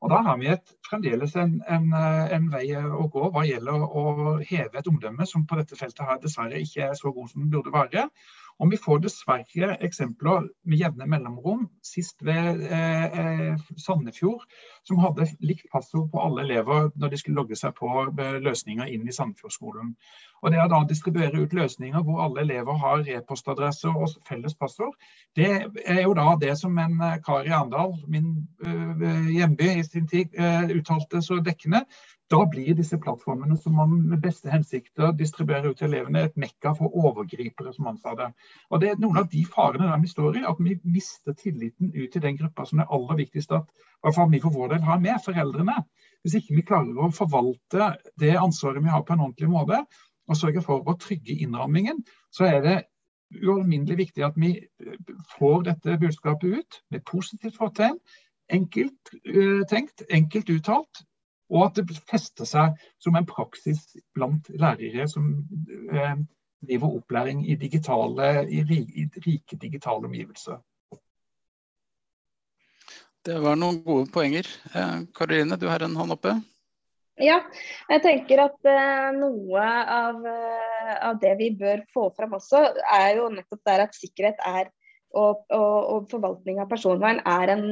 Og 0.00 0.10
Da 0.10 0.20
har 0.24 0.38
vi 0.40 0.48
et, 0.48 0.70
fremdeles 0.88 1.34
en, 1.36 1.58
en, 1.68 1.90
en, 1.92 2.46
vei 2.52 2.66
å 2.76 3.04
gå 3.12 3.26
hva 3.34 3.42
gjelder 3.44 3.82
å 3.84 4.04
heve 4.48 4.80
et 4.80 4.88
omdømme 4.88 5.26
som 5.28 5.44
på 5.46 5.58
dette 5.58 5.76
feltet 5.76 6.06
her 6.08 6.22
dessverre 6.22 6.60
ikke 6.60 6.86
er 6.86 6.94
så 6.96 7.12
god 7.12 7.28
som 7.28 7.44
det 7.44 7.52
burde 7.52 7.74
være. 7.74 8.06
Og 8.60 8.68
vi 8.72 8.78
får 8.80 8.98
dessverre 9.04 9.76
eksempler 9.84 10.48
med 10.68 10.80
jevne 10.80 11.06
mellomrom. 11.08 11.66
Sist 11.84 12.20
ved 12.24 12.64
eh, 12.64 13.20
eh, 13.22 13.62
Sandefjord, 13.80 14.44
som 14.88 15.00
hadde 15.00 15.28
likt 15.44 15.68
passord 15.72 16.10
på 16.12 16.20
alle 16.20 16.44
elever 16.44 16.90
når 16.96 17.12
de 17.12 17.20
skulle 17.20 17.40
logge 17.40 17.56
seg 17.56 17.76
på 17.76 17.88
løsninger 18.44 18.88
inn 18.92 19.08
i 19.08 19.16
Sandefjordskolen. 19.16 19.94
Og 20.40 20.52
Det 20.52 20.60
å 20.62 20.68
da 20.72 20.80
distribuere 20.88 21.42
ut 21.42 21.52
løsninger 21.56 22.04
hvor 22.06 22.22
alle 22.24 22.44
elever 22.44 22.78
har 22.80 23.04
e-postadresse 23.16 23.90
og 23.90 24.14
felles 24.28 24.54
passord, 24.56 24.94
det 25.36 25.50
er 25.84 26.02
jo 26.02 26.14
da 26.16 26.32
det 26.40 26.54
som 26.58 26.78
en 26.80 26.96
eh, 27.04 27.18
kar 27.26 27.44
i 27.44 27.52
Arendal, 27.52 27.92
min 28.08 28.32
uh, 28.64 29.28
hjemby 29.28 29.68
i 29.76 29.84
sin 29.84 30.08
tid, 30.08 30.32
uttalte 30.74 31.20
så 31.22 31.40
dekkende. 31.44 31.84
Da 32.30 32.44
blir 32.46 32.76
disse 32.78 32.98
plattformene 33.02 33.56
som 33.58 33.74
man 33.74 33.94
med 34.12 34.20
beste 34.22 34.52
hensikter 34.52 35.10
distribuerer 35.18 35.72
ut 35.72 35.80
til 35.80 35.88
elevene, 35.88 36.22
et 36.28 36.36
mekka 36.38 36.76
for 36.78 36.94
overgripere, 36.94 37.72
som 37.74 37.88
han 37.90 37.98
sa 37.98 38.14
det. 38.14 38.28
Og 38.70 38.80
Det 38.80 38.90
er 38.90 39.00
noen 39.02 39.18
av 39.18 39.26
de 39.32 39.42
farene 39.50 39.88
der 39.90 39.98
vi 39.98 40.10
står 40.12 40.38
i, 40.38 40.44
at 40.46 40.60
vi 40.62 40.76
mister 40.84 41.34
tilliten 41.34 41.90
ut 41.90 42.12
til 42.12 42.22
den 42.22 42.38
gruppa 42.38 42.68
som 42.68 42.78
det 42.78 42.86
er 42.86 42.94
aller 42.94 43.18
viktigst 43.18 43.56
at 43.56 43.66
vi 44.30 44.40
for 44.40 44.54
vår 44.54 44.68
del 44.76 44.86
har 44.86 45.02
med, 45.02 45.18
foreldrene. 45.24 45.74
Hvis 46.22 46.36
ikke 46.38 46.54
vi 46.54 46.66
klarer 46.68 47.02
å 47.02 47.10
forvalte 47.10 47.90
det 48.20 48.36
ansvaret 48.38 48.84
vi 48.84 48.94
har 48.94 49.02
på 49.02 49.16
en 49.16 49.26
ordentlig 49.26 49.50
måte, 49.50 49.82
og 50.30 50.38
sørge 50.38 50.62
for 50.62 50.86
å 50.86 50.96
trygge 51.00 51.36
innrammingen, 51.42 52.04
så 52.30 52.46
er 52.46 52.64
det 52.64 52.78
ualminnelig 53.42 53.98
viktig 54.04 54.24
at 54.26 54.38
vi 54.38 54.54
får 55.36 55.64
dette 55.68 55.98
budskapet 56.00 56.60
ut 56.60 56.80
med 56.90 57.06
positivt 57.06 57.58
fortegn. 57.58 57.98
Enkelt 58.50 59.12
uh, 59.30 59.62
tenkt, 59.70 60.02
enkelt 60.10 60.50
uttalt, 60.50 61.04
og 61.50 61.66
at 61.66 61.78
det 61.78 61.98
fester 62.10 62.46
seg 62.46 62.78
som 63.02 63.18
en 63.18 63.26
praksis 63.26 63.82
blant 64.14 64.46
lærere 64.54 65.06
som 65.10 65.32
eh, 65.90 66.18
driver 66.62 66.98
opplæring 67.00 67.42
i, 67.50 67.56
digitale, 67.58 68.28
i, 68.46 68.62
i 68.62 69.06
rike 69.26 69.58
digitale 69.58 70.06
omgivelser. 70.06 70.60
Det 73.26 73.36
var 73.42 73.58
noen 73.58 73.82
gode 73.84 74.06
poenger. 74.14 74.46
Eh, 74.72 75.02
Karoline, 75.16 75.58
du 75.58 75.66
har 75.68 75.82
en 75.84 75.98
hånd 75.98 76.14
oppe? 76.14 76.36
Ja, 77.20 77.38
jeg 77.90 78.02
tenker 78.04 78.46
at 78.46 78.68
uh, 78.68 79.10
noe 79.16 79.62
av, 79.62 80.20
uh, 80.24 80.92
av, 81.10 81.18
det 81.20 81.34
vi 81.40 81.50
bør 81.60 81.82
få 81.92 82.08
fram 82.16 82.38
også, 82.38 82.62
er 82.96 83.18
jo 83.18 83.28
nettopp 83.34 83.64
der 83.68 83.84
at 83.84 83.98
sikkerhet 83.98 84.40
er 84.48 84.70
og, 85.10 85.40
og, 85.50 85.78
og, 85.90 86.04
forvaltning 86.10 86.60
av 86.62 86.68
personvern 86.70 87.18
er 87.26 87.50
en 87.50 87.64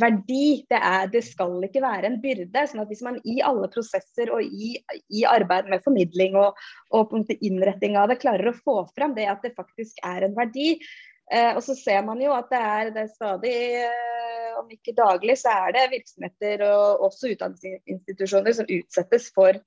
verdi. 0.00 0.64
Det, 0.70 0.78
er, 0.78 1.10
det, 1.12 1.20
skal 1.26 1.58
ikke 1.66 1.82
være 1.84 2.08
en 2.08 2.16
byrde. 2.22 2.64
sånn 2.70 2.80
at 2.80 2.88
Hvis 2.88 3.04
man 3.04 3.18
i 3.28 3.38
alle 3.44 3.68
prosesser 3.72 4.32
og 4.32 4.40
i, 4.40 4.74
i 5.12 5.26
arbeid 5.28 5.68
med 5.68 5.84
formidling 5.84 6.38
og, 6.40 6.56
og 6.96 7.12
innretting 7.36 7.98
av 8.00 8.08
det 8.08 8.20
klarer 8.22 8.50
å 8.50 8.56
få 8.56 8.78
fram 8.94 9.12
det 9.18 9.28
at 9.28 9.44
det 9.44 9.52
faktisk 9.58 10.00
er 10.06 10.24
en 10.24 10.36
verdi, 10.38 10.78
Eh, 11.28 11.52
og 11.54 11.62
så 11.64 11.76
ser 11.76 12.02
man 12.06 12.20
jo 12.22 12.32
at 12.36 12.48
det 12.52 12.62
er, 12.70 12.90
det 12.94 13.04
er 13.04 13.12
stadig, 13.12 13.54
eh, 13.84 14.58
om 14.58 14.70
ikke 14.72 14.96
daglig, 14.96 15.38
så 15.38 15.52
er 15.66 15.76
det 15.76 15.90
virksomheter 15.92 16.64
og 16.66 17.06
også 17.08 17.32
utdanningsinstitusjoner 17.34 18.56
som 18.56 18.70
utsettes 18.78 19.28
for 19.34 19.58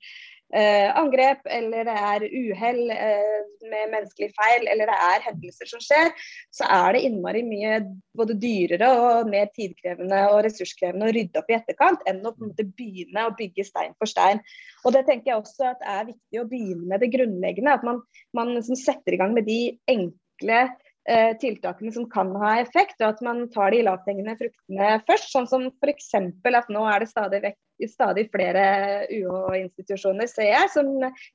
eh, 0.52 0.88
angrep, 0.98 1.46
eller 1.46 1.86
det 1.88 1.94
er 1.96 2.26
uhell 2.26 2.82
eh, 2.94 3.38
med 3.70 3.92
menneskelig 3.94 4.30
feil, 4.36 4.66
eller 4.68 4.90
det 4.90 4.98
er 5.06 5.24
hendelser 5.28 5.70
som 5.70 5.82
skjer, 5.82 6.12
så 6.54 6.68
er 6.68 6.96
det 6.96 7.04
innmari 7.08 7.44
mye 7.46 7.80
både 8.18 8.36
dyrere 8.42 8.90
og 8.98 9.32
mer 9.32 9.48
tidkrevende 9.56 10.20
og 10.32 10.42
ressurskrevende 10.46 11.08
å 11.08 11.16
rydde 11.16 11.40
opp 11.40 11.52
i 11.52 11.58
etterkant, 11.58 12.04
enn 12.10 12.20
å 12.24 12.34
på 12.34 12.44
en 12.44 12.52
måte 12.52 12.68
begynne 12.68 13.26
å 13.28 13.34
bygge 13.38 13.66
stein 13.68 13.96
for 13.98 14.10
stein. 14.10 14.42
Og 14.84 14.96
Det 14.96 15.06
tenker 15.08 15.32
jeg 15.32 15.40
også 15.40 15.72
at 15.72 15.84
er 15.88 16.08
viktig 16.10 16.42
å 16.42 16.48
begynne 16.50 16.90
med 16.90 17.02
det 17.02 17.12
grunnleggende. 17.14 17.78
At 17.78 17.86
man, 17.86 18.02
man 18.36 18.56
setter 18.66 19.14
i 19.14 19.20
gang 19.20 19.32
med 19.36 19.46
de 19.48 19.60
enkle 19.88 20.64
Eh, 21.02 21.32
tiltakene 21.38 21.90
som 21.92 22.04
kan 22.10 22.28
ha 22.38 22.52
effekt, 22.60 23.00
og 23.00 23.08
at 23.08 23.22
man 23.26 23.48
tar 23.50 23.72
de 23.74 23.80
lavthengende 23.82 24.36
fruktene 24.38 25.00
først. 25.08 25.32
Sånn 25.32 25.48
som 25.50 25.64
f.eks. 25.82 26.12
at 26.14 26.70
nå 26.70 26.84
er 26.86 27.02
det 27.02 27.08
stadig, 27.10 27.52
stadig 27.90 28.28
flere 28.30 28.62
UH-institusjoner, 29.10 30.30
ser 30.30 30.52
jeg, 30.52 30.70
som 30.70 30.92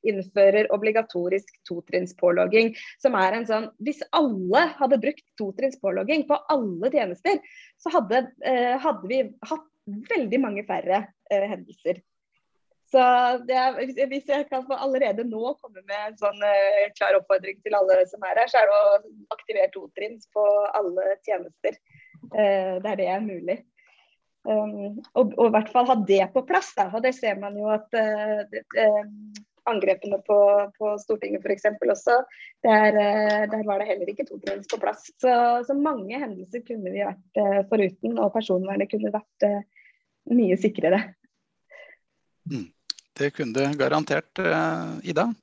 innfører 0.08 0.72
obligatorisk 0.72 1.52
totrinnspålogging. 1.68 2.72
Som 3.04 3.20
er 3.20 3.36
en 3.36 3.50
sånn 3.50 3.70
Hvis 3.84 4.00
alle 4.16 4.70
hadde 4.80 5.02
brukt 5.04 5.26
totrinnspålogging 5.42 6.24
på 6.32 6.40
alle 6.48 6.94
tjenester, 6.94 7.44
så 7.84 7.92
hadde, 8.00 8.24
eh, 8.48 8.78
hadde 8.80 9.12
vi 9.12 9.26
hatt 9.52 9.68
veldig 10.16 10.40
mange 10.44 10.64
færre 10.68 11.10
eh, 11.28 11.44
hendelser. 11.44 12.00
Så 12.88 13.00
er, 13.52 13.80
hvis 14.08 14.30
jeg 14.32 14.46
kan 14.48 14.64
få 14.64 14.76
allerede 14.80 15.26
nå 15.28 15.54
komme 15.60 15.82
med 15.82 16.04
en 16.06 16.20
sånn 16.20 16.38
uh, 16.40 16.84
klar 16.96 17.18
oppfordring 17.18 17.58
til 17.64 17.76
alle 17.76 17.98
som 18.08 18.22
er 18.24 18.40
her, 18.40 18.52
så 18.52 18.62
er 18.62 18.70
det 18.70 18.78
å 18.78 19.00
aktivere 19.36 19.72
totrinns 19.74 20.30
på 20.32 20.44
alle 20.78 21.18
tjenester 21.28 21.76
uh, 22.32 22.78
der 22.86 22.96
det 23.02 23.10
er 23.12 23.26
mulig. 23.26 23.58
Um, 24.48 25.02
og, 25.20 25.34
og, 25.36 25.50
i 25.50 25.54
hvert 25.58 25.74
fall 25.74 25.90
ha 25.90 25.98
det 26.08 26.22
på 26.32 26.46
plass. 26.48 26.70
Da. 26.78 26.88
Og 26.96 27.04
det 27.04 27.12
ser 27.18 27.36
man 27.42 27.58
jo 27.60 27.68
at 27.74 27.92
uh, 27.92 28.46
det, 28.54 28.64
angrepene 29.68 30.22
på, 30.24 30.40
på 30.78 30.94
Stortinget 31.04 31.44
f.eks. 31.44 31.68
også, 31.84 32.22
der, 32.64 32.96
der, 33.52 33.66
var 33.68 33.82
det 33.84 33.90
heller 33.90 34.14
ikke 34.14 34.30
totrinns 34.30 34.70
på 34.72 34.80
plass. 34.80 35.10
Så, 35.20 35.34
så, 35.68 35.76
mange 35.76 36.22
hendelser 36.22 36.64
kunne 36.64 36.94
vi 36.94 37.04
vært 37.04 37.68
foruten, 37.68 38.16
og 38.16 38.32
personvernet 38.32 38.88
kunne 38.94 39.12
vært 39.12 39.50
mye 40.32 40.56
sikrere. 40.64 41.02
Mm. 42.48 42.70
Det 43.18 43.32
kunne 43.34 43.54
det 43.54 43.78
garantert, 43.78 44.40
eh, 44.40 44.94
Ida. 45.04 45.34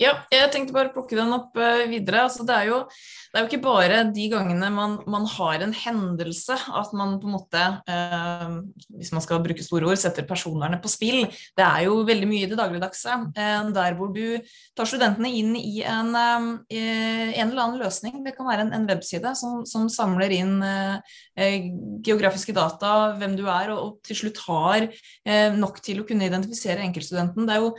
Ja, 0.00 0.14
jeg 0.32 0.48
tenkte 0.48 0.72
bare 0.72 0.88
å 0.88 0.94
plukke 0.94 1.16
den 1.18 1.28
opp 1.36 1.58
uh, 1.60 1.82
videre. 1.90 2.22
Altså, 2.24 2.44
det, 2.48 2.54
er 2.56 2.70
jo, 2.70 2.76
det, 2.88 3.34
er 3.36 3.42
jo, 3.42 3.48
ikke 3.50 3.64
bare 3.66 3.98
de 4.08 4.28
gangene 4.32 4.70
man, 4.72 4.94
man, 5.04 5.26
har 5.28 5.60
en 5.60 5.74
hendelse 5.76 6.56
at 6.56 6.94
man 6.96 7.18
på 7.20 7.28
en 7.28 7.34
måte, 7.36 7.64
uh, 7.84 8.54
hvis 8.96 9.12
man 9.12 9.24
skal 9.24 9.42
bruke 9.44 9.64
store 9.64 9.90
ord, 9.90 10.00
setter 10.00 10.24
personvernet 10.28 10.80
på 10.80 10.88
spill. 10.88 11.26
Det 11.28 11.66
er 11.66 11.84
jo 11.84 11.98
veldig 12.08 12.30
mye 12.30 12.46
i 12.46 12.48
det 12.48 12.56
dagligdagse. 12.56 13.18
Uh, 13.36 13.68
der 13.76 13.98
hvor 13.98 14.14
du 14.16 14.40
tar 14.72 14.88
studentene 14.88 15.34
inn 15.36 15.52
i 15.58 15.82
en, 15.84 16.14
en 16.16 17.44
eller 17.44 17.60
annen 17.66 17.84
løsning. 17.84 18.22
Det 18.24 18.32
kan 18.38 18.48
være 18.48 18.64
en, 18.64 18.74
en 18.78 18.88
webside 18.88 19.34
som, 19.36 19.60
som, 19.68 19.88
samler 19.90 20.32
inn 20.32 20.60
geografiske 22.06 22.54
data, 22.56 23.12
hvem 23.18 23.34
du 23.36 23.42
er, 23.50 23.72
og, 23.74 23.80
og 23.82 24.06
til 24.06 24.16
slutt 24.16 24.40
har 24.46 24.86
nok 25.56 25.80
til 25.84 26.00
å 26.00 26.04
kunne 26.08 26.28
identifisere 26.28 26.84
enkeltstudenten. 26.86 27.48
Det 27.48 27.56
er 27.56 27.64
jo 27.64 27.72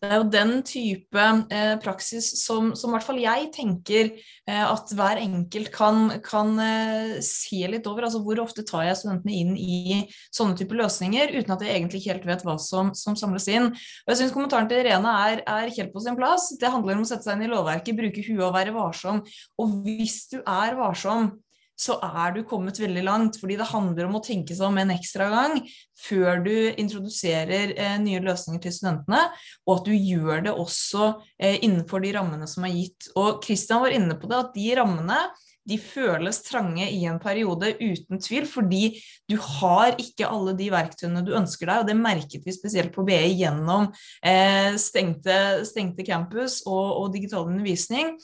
det 0.00 0.08
er 0.08 0.16
jo 0.16 0.28
den 0.32 0.52
type 0.64 1.24
eh, 1.52 1.74
praksis 1.82 2.30
som, 2.40 2.70
som, 2.78 2.88
i 2.88 2.96
hvert 2.96 3.04
fall 3.04 3.18
jeg 3.20 3.50
tenker 3.52 4.08
eh, 4.48 4.62
at 4.64 4.88
hver 4.96 5.20
enkelt 5.20 5.68
kan, 5.74 6.14
kan 6.24 6.54
eh, 6.64 7.18
se 7.24 7.60
litt 7.68 7.84
over. 7.90 8.06
Altså 8.08 8.22
hvor 8.24 8.40
ofte 8.40 8.64
tar 8.64 8.86
jeg 8.86 8.96
studentene 9.02 9.36
inn 9.36 9.52
i 9.60 9.98
sånne 10.32 10.56
typer 10.56 10.80
løsninger 10.80 11.34
uten 11.36 11.52
at 11.52 11.66
jeg 11.66 11.76
egentlig 11.76 12.00
ikke 12.00 12.14
helt 12.14 12.30
vet 12.30 12.46
hva 12.48 12.56
som, 12.64 12.94
som 12.96 13.18
samles 13.18 13.50
inn. 13.52 13.68
Og 13.74 14.14
jeg 14.14 14.22
syns 14.22 14.32
kommentaren 14.32 14.70
til 14.70 14.80
Irene 14.80 15.12
er, 15.28 15.44
er, 15.44 15.74
helt 15.76 15.92
på 15.92 16.00
sin 16.06 16.16
plass. 16.16 16.48
Det 16.56 16.72
handler 16.72 16.96
om 16.96 17.04
å 17.04 17.10
sette 17.12 17.28
seg 17.28 17.36
inn 17.36 17.50
i 17.50 17.52
lovverket, 17.52 18.00
bruke 18.00 18.24
huet 18.24 18.46
og 18.48 18.56
være 18.56 18.74
varsom. 18.78 19.20
Og 19.60 19.78
hvis 19.84 20.22
du 20.32 20.38
er 20.40 20.80
varsom, 20.80 21.34
så 21.80 21.96
er 22.04 22.34
du 22.34 22.42
kommet 22.48 22.80
veldig 22.80 23.04
langt. 23.06 23.38
Fordi 23.40 23.56
det 23.60 23.68
handler 23.72 24.08
om 24.08 24.18
å 24.18 24.24
tenke 24.24 24.56
seg 24.56 24.68
om 24.68 24.80
en 24.80 24.94
ekstra 24.94 25.30
gang 25.32 25.60
før 26.00 26.42
du 26.44 26.54
introduserer 26.80 27.74
eh, 27.76 27.98
nye 28.02 28.22
løsninger 28.24 28.62
til 28.64 28.74
studentene, 28.76 29.26
og 29.66 29.78
at 29.78 29.90
du 29.90 29.94
gjør 29.96 30.46
det 30.48 30.56
også 30.56 31.12
eh, 31.40 31.60
innenfor 31.60 32.04
de 32.04 32.14
rammene 32.16 32.48
som 32.50 32.66
er 32.68 32.76
gitt. 32.76 33.12
Og 33.16 33.40
Kristian 33.44 33.84
var 33.84 33.96
inne 33.96 34.16
på 34.20 34.30
det, 34.30 34.42
at 34.44 34.52
de 34.56 34.74
rammene 34.80 35.22
de 35.68 35.76
føles 35.78 36.40
trange 36.46 36.86
i 36.88 37.02
en 37.06 37.20
periode, 37.22 37.74
uten 37.78 38.20
tvil, 38.22 38.46
fordi 38.48 38.82
du 39.30 39.36
har 39.60 39.94
ikke 40.00 40.28
alle 40.28 40.54
de 40.58 40.70
verktøyene 40.72 41.22
du 41.26 41.34
ønsker 41.36 41.68
deg. 41.68 41.82
og 41.82 41.90
Det 41.90 41.98
merket 41.98 42.46
vi 42.46 42.56
spesielt 42.56 42.94
på 42.94 43.04
BI 43.06 43.36
gjennom 43.42 43.90
eh, 44.24 44.72
stengte, 44.80 45.60
stengte, 45.68 46.06
campus 46.06 46.62
og, 46.66 46.86
og 47.02 47.12
digital 47.14 47.46
undervisning. 47.46 48.16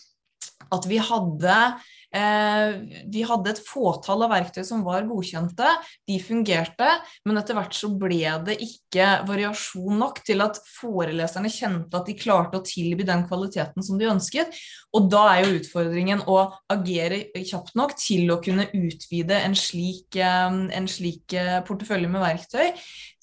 At 0.72 0.88
vi 0.88 0.98
hadde 0.98 1.58
vi 2.12 3.22
hadde 3.28 3.50
et 3.50 3.60
fåtall 3.66 4.22
av 4.24 4.30
verktøy 4.32 4.62
som 4.64 4.84
var 4.86 5.04
godkjente, 5.08 5.68
de 6.08 6.16
fungerte, 6.22 6.88
men 7.26 7.40
etter 7.40 7.58
hvert 7.58 7.76
så 7.76 7.90
ble 7.92 8.30
det 8.46 8.56
ikke 8.64 9.08
variasjon 9.28 9.98
nok 10.00 10.22
til 10.26 10.44
at 10.44 10.60
foreleserne 10.78 11.50
kjente 11.52 11.98
at 11.98 12.08
de 12.08 12.16
klarte 12.16 12.60
å 12.60 12.64
tilby 12.66 13.06
den 13.06 13.26
kvaliteten 13.28 13.84
som 13.84 14.00
de 14.00 14.08
ønsket. 14.10 14.54
Og 14.96 15.10
da 15.12 15.24
er 15.34 15.44
jo 15.44 15.58
utfordringen 15.58 16.22
å 16.30 16.38
agere 16.72 17.26
kjapt 17.36 17.74
nok 17.78 17.96
til 18.00 18.30
å 18.32 18.40
kunne 18.44 18.68
utvide 18.72 19.42
en 19.42 19.56
slik, 19.58 20.16
eh, 20.16 20.60
en 20.78 20.88
slik 20.90 21.36
eh, 21.36 21.58
portefølje 21.66 22.10
med 22.12 22.24
verktøy, 22.24 22.72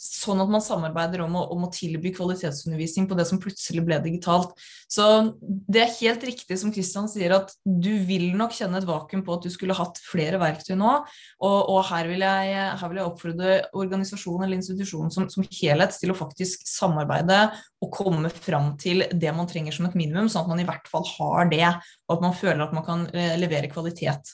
sånn 0.04 0.42
at 0.44 0.50
man 0.52 0.63
samarbeider 0.63 1.24
om 1.24 1.38
å, 1.39 1.44
om 1.54 1.63
å, 1.66 1.70
tilby 1.74 2.12
kvalitetsundervisning 2.16 3.08
på 3.08 3.16
det 3.18 3.26
som 3.30 3.39
plutselig 3.42 3.84
ble 3.86 4.00
digitalt. 4.04 4.52
Så 4.92 5.06
det 5.39 5.86
er 5.86 5.96
helt 6.02 6.26
riktig 6.28 6.58
som 6.60 6.74
Kristian 6.76 7.08
sier, 7.12 7.36
at 7.38 7.54
du 7.63 7.92
vil 8.08 8.28
nok 8.38 8.56
kjenne 8.58 8.82
et 8.82 8.88
vakuum 8.88 9.24
på 9.26 9.38
at 9.38 9.48
du 9.48 9.54
skulle 9.54 9.78
hatt 9.78 10.02
flere 10.04 10.42
verktøy 10.42 10.76
nå. 10.80 10.98
Og, 11.39 11.58
og 11.72 11.80
her, 11.89 12.12
vil 12.12 12.26
jeg, 12.26 12.54
her, 12.82 12.84
vil 12.92 13.02
jeg, 13.02 13.08
oppfordre 13.08 13.58
organisasjonen 13.80 14.48
eller 14.48 14.60
institusjonen 14.60 15.13
som, 15.13 15.30
som, 15.32 15.48
helhet 15.54 15.96
til 16.00 16.12
å 16.12 16.18
faktisk 16.18 16.68
samarbeide 16.68 17.39
og 17.84 17.92
komme 17.94 18.32
fram 18.34 18.74
til 18.82 19.06
det 19.12 19.34
man 19.36 19.50
trenger 19.50 19.76
som 19.76 19.88
et 19.88 19.98
minimum, 20.00 20.30
sånn 20.32 20.46
at 20.46 20.54
man 20.54 20.63
i 20.63 20.68
hvert 20.68 20.88
fall 20.92 21.06
har 21.16 21.52
det, 21.52 21.68
og 22.08 22.18
at 22.18 22.24
man 22.26 22.38
føler 22.38 22.63
at 22.66 22.76
man 22.76 22.88
kan 22.88 23.06
eh, 23.16 23.36
levere 23.39 23.72
kvalitet. 23.72 24.34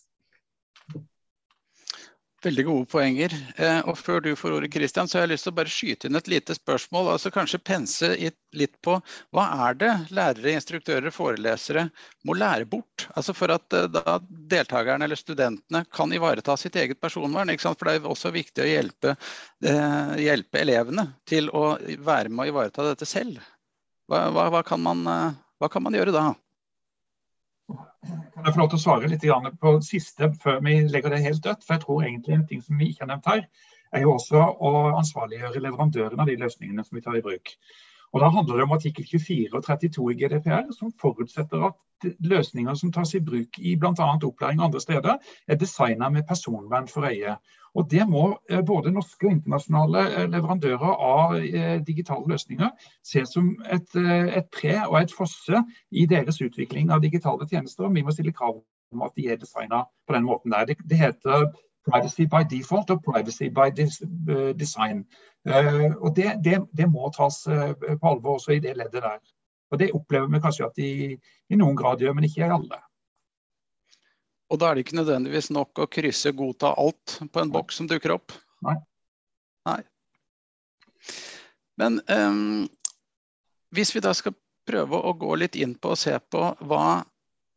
Veldig 2.39 2.63
gode 2.63 2.87
poenger. 2.87 3.33
Eh, 3.59 3.81
og 3.83 3.97
Før 3.99 4.21
du 4.23 4.29
får 4.39 4.53
ordet, 4.55 4.69
Christian, 4.71 5.09
så 5.11 5.17
har 5.17 5.25
jeg 5.25 5.33
lyst 5.33 5.45
til 5.47 5.51
å 5.51 5.57
bare 5.57 5.73
skyte 5.73 6.07
inn 6.07 6.15
et 6.15 6.29
lite 6.31 6.55
spørsmål. 6.55 7.09
altså 7.13 7.31
Kanskje 7.35 7.59
pense 7.59 8.11
litt 8.55 8.77
på 8.85 8.95
hva 9.35 9.45
er 9.67 9.75
det 9.81 9.91
lærere, 10.15 10.53
instruktører, 10.55 11.11
forelesere 11.11 11.89
må 12.23 12.37
lære 12.39 12.69
bort? 12.71 13.09
Altså 13.19 13.35
For 13.35 13.51
at 13.51 13.75
eh, 13.75 13.89
da 13.91 14.19
deltakerne 14.55 15.03
eller 15.03 15.19
studentene 15.19 15.83
kan 15.91 16.15
ivareta 16.15 16.55
sitt 16.57 16.79
eget 16.79 17.01
personvern. 17.03 17.51
For 17.59 17.89
det 17.89 17.97
er 17.99 18.07
også 18.07 18.31
viktig 18.31 18.63
å 18.63 18.71
hjelpe, 18.71 19.17
eh, 19.67 20.15
hjelpe, 20.23 20.63
elevene 20.63 21.09
til 21.27 21.51
å 21.51 21.73
være 21.99 22.31
med 22.31 22.47
å 22.47 22.53
ivareta 22.53 22.87
dette 22.87 23.09
selv. 23.09 23.43
Hva, 24.07 24.29
hva, 24.31 24.47
hva, 24.55 24.63
kan, 24.63 24.79
man, 24.79 25.03
hva 25.59 25.67
kan 25.69 25.83
man 25.83 25.93
gjøre 25.93 26.15
da? 26.15 26.29
Kan 28.07 28.45
jeg 28.45 28.53
få 28.55 28.59
lov 28.59 28.67
til 28.71 28.77
å 28.77 28.81
svare 28.81 29.07
litt 29.13 29.25
på 29.63 29.71
siste 29.87 30.29
før 30.43 30.61
vi 30.67 30.75
legger 30.93 31.15
det 31.15 31.19
helt 31.25 31.43
dødt? 31.47 31.65
For 31.65 31.75
jeg 31.75 31.83
tror 31.83 32.05
egentlig 32.05 32.37
en 32.37 32.47
ting 32.51 32.63
som 32.63 32.79
vi 32.79 32.89
ikke 32.93 33.03
har 33.03 33.11
nevnt 33.11 33.29
her, 33.33 33.43
er 33.91 34.05
jo 34.05 34.13
også 34.15 34.45
å 34.69 34.73
ansvarliggjøre 35.01 35.65
leverandørene 35.65 36.23
av 36.23 36.31
de 36.31 36.37
løsningene 36.39 36.85
som 36.87 36.99
vi 36.99 37.03
tar 37.03 37.19
i 37.19 37.25
bruk. 37.25 37.55
Og 38.13 38.21
Da 38.21 38.29
handler 38.29 38.55
det 38.55 38.63
om 38.63 38.71
artikkel 38.71 39.05
24 39.05 39.53
og 39.53 39.63
32 39.63 40.11
i 40.11 40.15
GDPR, 40.15 40.71
som 40.79 40.93
forutsetter 41.01 41.65
at 41.67 41.77
løsninger 42.19 42.73
som 42.73 42.91
tas 42.91 43.13
i 43.13 43.19
bruk 43.19 43.59
i 43.59 43.75
bl.a. 43.75 44.07
opplæring 44.25 44.61
andre 44.61 44.81
steder, 44.81 45.17
er 45.47 45.55
designet 45.55 46.13
med 46.13 46.23
personvern 46.27 46.87
for 46.87 47.05
øye. 47.05 47.35
Og 47.75 47.91
Det 47.91 48.09
må 48.09 48.39
eh, 48.49 48.65
både 48.65 48.91
norske 48.91 49.27
og 49.27 49.31
internasjonale 49.31 50.01
eh, 50.15 50.29
leverandører 50.29 50.93
av 51.09 51.35
eh, 51.37 51.77
digitale 51.87 52.25
løsninger 52.27 52.69
se 53.05 53.25
som 53.25 53.51
et, 53.71 53.95
et 54.39 54.49
pre 54.55 54.73
og 54.87 55.01
et 55.01 55.13
fosse 55.17 55.63
i 55.91 56.05
deres 56.05 56.41
utvikling 56.41 56.91
av 56.91 57.01
digitale 57.01 57.47
tjenester. 57.47 57.85
og 57.85 57.95
Vi 57.95 58.03
må 58.03 58.11
stille 58.15 58.33
krav 58.33 58.61
om 58.93 59.01
at 59.05 59.13
de 59.17 59.27
er 59.29 59.37
designet 59.37 59.85
på 60.07 60.17
den 60.17 60.25
måten 60.25 60.51
der. 60.51 60.65
Det, 60.65 60.77
det 60.89 60.97
heter 60.97 61.51
privacy 61.87 62.25
by 62.29 62.43
default 62.49 62.89
og 62.93 63.03
privacy 63.05 63.49
by 63.53 63.69
design. 64.59 65.05
Og 65.45 66.15
det, 66.15 66.33
det, 66.43 66.59
det 66.75 66.87
må 66.91 67.09
tas 67.15 67.43
på 67.47 68.11
alvor 68.11 68.37
også 68.37 68.57
i 68.57 68.63
det 68.63 68.75
leddet 68.77 69.03
der. 69.03 69.19
Og 69.71 69.79
Det 69.79 69.91
opplever 69.93 70.27
vi 70.27 70.41
kanskje 70.41 70.65
at 70.65 70.77
de 70.77 70.89
i 71.49 71.57
noen 71.57 71.77
grad 71.77 72.01
gjør, 72.01 72.15
men 72.17 72.25
ikke 72.25 72.41
i 72.41 72.51
alle. 72.51 72.81
Og 74.49 74.57
da 74.57 74.69
er 74.69 74.75
det 74.75 74.87
ikke 74.87 74.97
nødvendigvis 74.97 75.51
nok 75.53 75.83
å 75.83 75.89
krysse 75.93 76.33
'godta 76.33 76.73
alt' 76.73 77.19
på 77.29 77.41
en 77.41 77.51
boks 77.53 77.77
som 77.77 77.87
dukker 77.87 78.15
opp. 78.15 78.33
Nei. 78.65 78.75
Nei. 79.69 79.81
Men 81.77 82.01
um, 82.09 82.65
hvis 83.75 83.93
vi 83.95 84.01
da 84.01 84.13
skal 84.17 84.33
prøve 84.67 84.97
å 84.97 85.13
gå 85.13 85.35
litt 85.37 85.55
inn 85.55 85.75
på 85.77 85.93
og 85.93 86.01
se 86.01 86.15
på 86.19 86.41
hva 86.65 87.03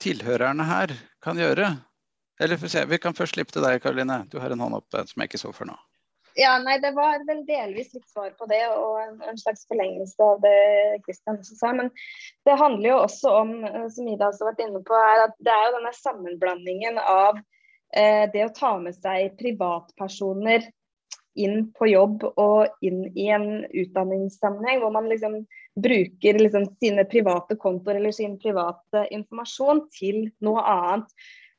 tilhørerne 0.03 0.67
her 0.69 0.93
kan 1.25 1.41
gjøre, 1.41 1.73
Eller 2.43 2.59
for 2.59 2.67
å 2.67 2.75
se, 2.75 2.85
Vi 2.91 2.99
kan 2.99 3.15
først 3.15 3.37
slippe 3.37 3.55
til 3.55 3.65
deg, 3.65 3.81
Karoline. 3.83 4.25
Du 4.33 4.39
har 4.43 4.51
en 4.51 4.63
hånd 4.65 4.81
oppe 4.81 5.05
som 5.09 5.23
jeg 5.23 5.31
ikke 5.31 5.43
så 5.43 5.53
før 5.55 5.73
nå. 5.73 5.79
Ja, 6.39 6.57
nei, 6.59 6.79
Det 6.81 6.95
var 6.97 7.21
vel 7.29 7.43
delvis 7.47 7.93
litt 7.93 8.09
svar 8.09 8.33
på 8.39 8.47
det, 8.49 8.63
og 8.73 9.01
en, 9.03 9.17
en 9.29 9.39
slags 9.39 9.67
forlengelse 9.69 10.17
av 10.25 10.41
det 10.41 11.01
Kristian 11.05 11.43
sa. 11.45 11.75
Men 11.77 11.91
det 12.49 12.59
handler 12.61 12.89
jo 12.89 13.01
også 13.03 13.35
om, 13.43 13.57
eh, 13.69 13.89
som 13.93 14.09
Ida 14.09 14.31
har 14.31 14.49
vært 14.49 14.63
inne 14.65 14.81
på, 14.87 14.97
er 14.97 15.27
at 15.27 15.35
det 15.45 15.53
er 15.53 15.67
jo 15.67 15.75
denne 15.77 15.97
sammenblandingen 15.99 17.01
av 17.03 17.41
eh, 17.93 18.25
det 18.33 18.47
å 18.47 18.55
ta 18.57 18.79
med 18.81 18.97
seg 18.97 19.37
privatpersoner 19.41 20.71
inn 21.39 21.69
på 21.77 21.89
jobb 21.89 22.25
og 22.37 22.85
inn 22.85 23.05
i 23.17 23.29
en 23.33 23.65
utdanningssammenheng, 23.69 24.83
hvor 24.83 24.93
man 24.93 25.09
liksom 25.09 25.39
bruker 25.81 26.41
liksom 26.41 26.67
sine 26.81 27.05
private 27.09 27.57
kontoer 27.61 28.01
eller 28.01 28.13
sin 28.13 28.39
private 28.41 29.07
informasjon 29.13 29.87
til 29.97 30.27
noe 30.45 30.65
annet. 30.69 31.09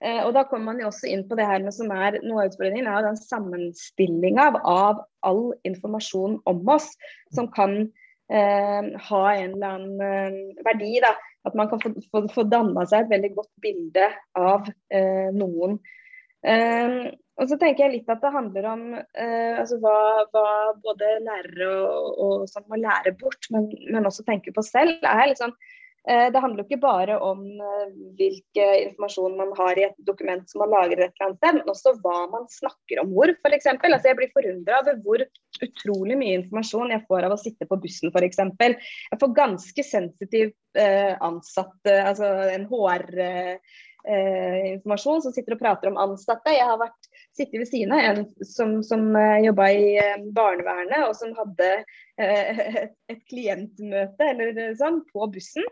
Eh, 0.03 0.21
og 0.25 0.33
Da 0.35 0.43
kommer 0.49 0.73
man 0.73 0.81
jo 0.83 0.89
også 0.89 1.07
inn 1.07 1.23
på 1.29 1.37
det 1.39 1.47
her 1.47 1.63
med 1.63 1.75
som 1.75 1.91
er 1.95 2.19
noe 2.25 2.43
av 2.43 2.51
utfordringen, 2.51 2.89
er 2.89 3.05
den 3.05 3.19
sammenstillinga 3.19 4.49
av 4.59 5.03
all 5.23 5.43
informasjon 5.67 6.41
om 6.49 6.71
oss 6.73 6.89
som 7.35 7.47
kan 7.53 7.77
eh, 8.27 8.89
ha 9.07 9.23
en 9.31 9.55
eller 9.55 9.67
annen 9.69 10.03
eh, 10.03 10.63
verdi. 10.67 10.97
da, 11.03 11.13
At 11.47 11.55
man 11.55 11.71
kan 11.71 11.81
få, 11.83 11.93
få, 12.11 12.25
få 12.35 12.47
danna 12.51 12.85
seg 12.89 13.05
et 13.05 13.13
veldig 13.15 13.33
godt 13.37 13.51
bilde 13.63 14.09
av 14.39 14.67
eh, 14.91 15.29
noen. 15.35 15.79
Eh, 16.43 17.13
og 17.33 17.49
så 17.49 17.57
tenker 17.57 17.87
jeg 17.87 17.93
litt 17.95 18.11
at 18.11 18.21
det 18.21 18.33
handler 18.33 18.67
om 18.69 18.81
eh, 18.93 19.53
altså 19.57 19.79
hva, 19.81 19.95
hva, 20.35 20.49
både 20.83 21.15
lærere 21.23 21.69
og, 21.71 22.19
og 22.25 22.43
sånn 22.51 22.67
må 22.69 22.77
lære 22.77 23.15
bort, 23.17 23.47
men, 23.55 23.71
men 23.87 24.05
også 24.05 24.25
tenke 24.27 24.53
på 24.53 24.61
selv. 24.67 24.99
er 24.99 25.31
liksom 25.31 25.55
sånn 25.55 25.79
det 26.03 26.39
handler 26.43 26.65
ikke 26.65 26.81
bare 26.83 27.15
om 27.23 27.43
eh, 27.47 27.91
hvilken 28.19 28.73
informasjon 28.89 29.37
man 29.39 29.53
har 29.55 29.79
i 29.79 29.85
et 29.87 30.01
dokument 30.03 30.43
som 30.49 30.63
man 30.63 30.73
lager 30.73 30.99
et 30.99 31.13
eller 31.13 31.29
annet 31.29 31.39
sted, 31.39 31.59
men 31.59 31.71
også 31.71 31.93
hva 32.03 32.17
man 32.33 32.49
snakker 32.51 32.99
om 33.03 33.13
hvor, 33.15 33.31
f.eks. 33.31 33.69
Altså, 33.71 34.09
jeg 34.09 34.19
blir 34.19 34.33
forundra 34.35 34.81
over 34.81 34.99
hvor 35.05 35.23
utrolig 35.63 36.19
mye 36.19 36.41
informasjon 36.41 36.91
jeg 36.91 37.05
får 37.07 37.29
av 37.29 37.37
å 37.37 37.39
sitte 37.39 37.69
på 37.69 37.79
bussen, 37.85 38.11
f.eks. 38.11 38.43
Jeg 38.59 39.21
får 39.21 39.39
ganske 39.39 39.87
sensitiv 39.87 40.51
eh, 40.75 41.15
ansatte, 41.23 41.97
altså 42.03 42.35
en 42.51 42.69
HR... 42.71 43.09
Eh, 44.03 44.73
informasjon 44.73 45.21
som 45.23 45.31
sitter 45.31 45.55
og 45.55 45.61
prater 45.61 45.87
om 45.87 45.95
ansatte. 45.95 46.51
Jeg 46.51 46.67
har 46.67 46.75
vært 46.81 47.02
sittet 47.33 47.59
ved 47.61 47.69
siden 47.69 47.95
av 47.95 48.03
en 48.05 48.23
som, 48.45 48.77
som 48.85 49.09
uh, 49.17 49.39
jobba 49.43 49.71
i 49.73 49.89
uh, 49.97 50.29
barnevernet, 50.35 51.07
og 51.07 51.17
som 51.17 51.33
hadde 51.37 51.69
uh, 51.81 52.63
et, 52.83 52.95
et, 53.09 53.21
klientmøte 53.31 54.31
eller 54.33 54.73
sånn 54.79 55.01
på 55.09 55.29
bussen. 55.33 55.67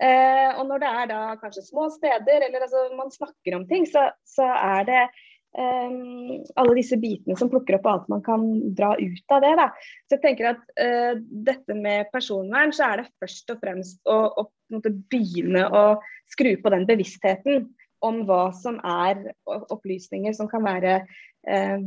Eh, 0.00 0.50
og 0.56 0.64
når 0.68 0.80
det 0.80 0.90
er 0.96 1.08
da 1.10 1.18
kanskje 1.40 1.66
små 1.66 1.90
steder, 1.92 2.46
eller 2.46 2.64
altså, 2.64 2.86
man 2.96 3.12
snakker 3.12 3.56
om 3.58 3.66
ting, 3.68 3.84
så, 3.88 4.06
så 4.24 4.46
er 4.48 4.86
det 4.88 5.02
um, 5.58 6.38
alle 6.56 6.76
disse 6.78 6.96
bitene 7.00 7.36
som 7.36 7.50
plukker 7.52 7.76
opp 7.76 7.88
alt 7.90 8.06
man 8.12 8.22
kan 8.24 8.46
dra 8.78 8.94
ut 8.96 9.34
av 9.36 9.44
det. 9.44 9.50
Da. 9.60 9.66
Så 10.08 10.16
jeg 10.16 10.22
tenker 10.24 10.52
at 10.54 10.62
uh, 10.80 11.20
dette 11.50 11.76
med 11.76 12.08
personvern, 12.14 12.72
så 12.72 12.88
er 12.88 13.02
det 13.02 13.10
først 13.20 13.52
og 13.52 13.60
fremst 13.60 14.00
å, 14.08 14.18
å 14.40 14.80
begynne 15.12 15.66
å 15.68 15.84
skru 16.32 16.54
på 16.62 16.72
den 16.72 16.88
bevisstheten 16.88 17.68
om 18.06 18.22
hva 18.28 18.44
som 18.56 18.78
er 18.86 19.30
opplysninger 19.46 20.36
som 20.36 20.48
kan 20.50 20.64
være 20.64 21.00
eh, 21.48 21.82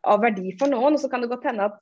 av 0.00 0.24
verdi 0.24 0.54
for 0.60 0.72
noen. 0.72 0.96
Og 0.96 1.02
så 1.02 1.10
kan 1.12 1.24
det 1.24 1.30
godt 1.32 1.48
hende 1.48 1.70
at 1.70 1.78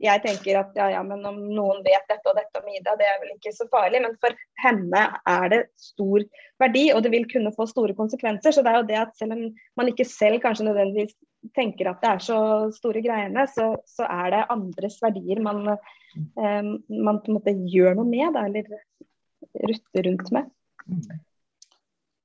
jeg 0.00 0.22
tenker 0.24 0.56
at 0.62 0.76
ja, 0.78 0.86
ja, 0.94 1.00
men 1.04 1.20
om 1.28 1.36
noen 1.52 1.82
vet 1.84 2.06
dette 2.08 2.30
og 2.30 2.38
dette 2.38 2.60
om 2.62 2.68
Ida, 2.72 2.94
det 2.96 3.04
er 3.04 3.18
vel 3.20 3.34
ikke 3.34 3.52
så 3.52 3.66
farlig. 3.72 4.00
Men 4.00 4.14
for 4.22 4.36
henne 4.62 5.02
er 5.28 5.48
det 5.52 5.58
stor 5.80 6.24
verdi, 6.62 6.86
og 6.94 7.02
det 7.04 7.12
vil 7.12 7.26
kunne 7.28 7.52
få 7.56 7.66
store 7.68 7.96
konsekvenser. 7.98 8.54
Så 8.56 8.64
det 8.64 8.72
er 8.72 8.78
jo 8.80 8.88
det 8.88 9.00
at 9.02 9.12
selv 9.20 9.36
om 9.36 9.42
man 9.76 9.92
ikke 9.92 10.08
selv 10.08 10.40
kanskje 10.44 10.70
nødvendigvis 10.70 11.12
tenker 11.56 11.90
at 11.90 12.00
det 12.00 12.10
er 12.14 12.24
så 12.24 12.38
store 12.76 13.04
greiene, 13.04 13.44
så, 13.52 13.74
så 13.88 14.08
er 14.08 14.32
det 14.32 14.46
andres 14.52 14.98
verdier 15.04 15.40
man, 15.44 15.74
eh, 15.74 16.72
man 16.88 17.20
på 17.20 17.32
en 17.32 17.36
måte 17.36 17.56
gjør 17.68 18.00
noe 18.00 18.08
med, 18.08 18.28
da, 18.36 18.46
eller 18.48 19.68
rutter 19.68 20.08
rundt 20.08 20.32
med. 20.36 20.48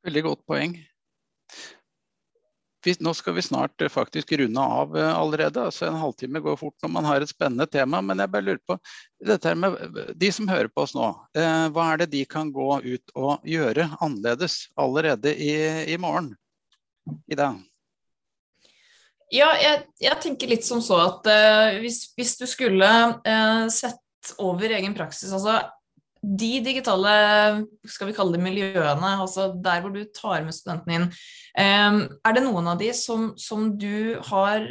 Veldig 0.05 0.21
godt 0.29 0.45
poeng 0.47 0.77
nå 2.99 3.13
skal 3.13 3.33
vi 3.33 3.41
snart 3.41 3.81
eh, 3.81 3.89
faktisk 3.89 4.31
runde 4.31 4.61
av 4.61 4.97
eh, 4.97 5.17
allerede. 5.17 5.61
altså 5.61 5.85
En 5.85 5.99
halvtime 5.99 6.39
går 6.39 6.57
fort 6.57 6.75
når 6.83 6.89
man 6.89 7.05
har 7.05 7.21
et 7.21 7.29
spennende 7.29 7.67
tema. 7.67 8.01
Men 8.01 8.19
jeg 8.21 8.31
bare 8.31 8.45
lurer 8.45 8.61
på 8.67 8.77
dette 9.25 9.55
med 9.57 9.77
eh, 9.81 10.11
de 10.15 10.31
som 10.31 10.49
hører 10.49 10.69
på 10.69 10.85
oss 10.85 10.95
nå. 10.97 11.09
Eh, 11.37 11.67
hva 11.73 11.91
er 11.91 12.03
det 12.03 12.11
de 12.13 12.25
kan 12.29 12.51
gå 12.53 12.81
ut 12.83 13.15
og 13.15 13.45
gjøre 13.47 13.89
annerledes 13.99 14.65
allerede 14.77 15.33
i, 15.35 15.53
i 15.93 15.97
morgen? 15.97 16.33
I 17.31 17.37
dag? 17.37 17.61
Ja, 19.33 19.49
jeg, 19.57 19.85
jeg, 20.01 20.17
tenker 20.21 20.49
litt 20.49 20.65
som 20.65 20.81
så 20.85 20.99
at 21.01 21.27
uh, 21.27 21.77
hvis, 21.81 22.11
hvis, 22.17 22.35
du 22.37 22.45
skulle 22.49 22.85
uh, 22.85 23.65
sett 23.73 24.33
over 24.41 24.69
egen 24.77 24.93
praksis, 24.97 25.33
altså 25.33 25.57
de 26.25 26.51
digitale 26.65 27.15
skal 27.85 28.09
vi 28.09 28.17
kalle 28.17 28.35
det 28.35 28.43
miljøene, 28.43 29.15
altså 29.21 29.51
der 29.53 29.83
hvor 29.83 29.93
du 29.93 30.01
tar 30.09 30.41
med 30.45 30.55
studentene 30.57 30.97
inn, 30.97 31.07
ehm, 31.61 32.01
er 32.25 32.35
det 32.35 32.43
noen 32.47 32.73
av 32.73 32.81
de 32.81 32.89
som, 32.97 33.29
som 33.37 33.69
du 33.77 34.17
har 34.31 34.65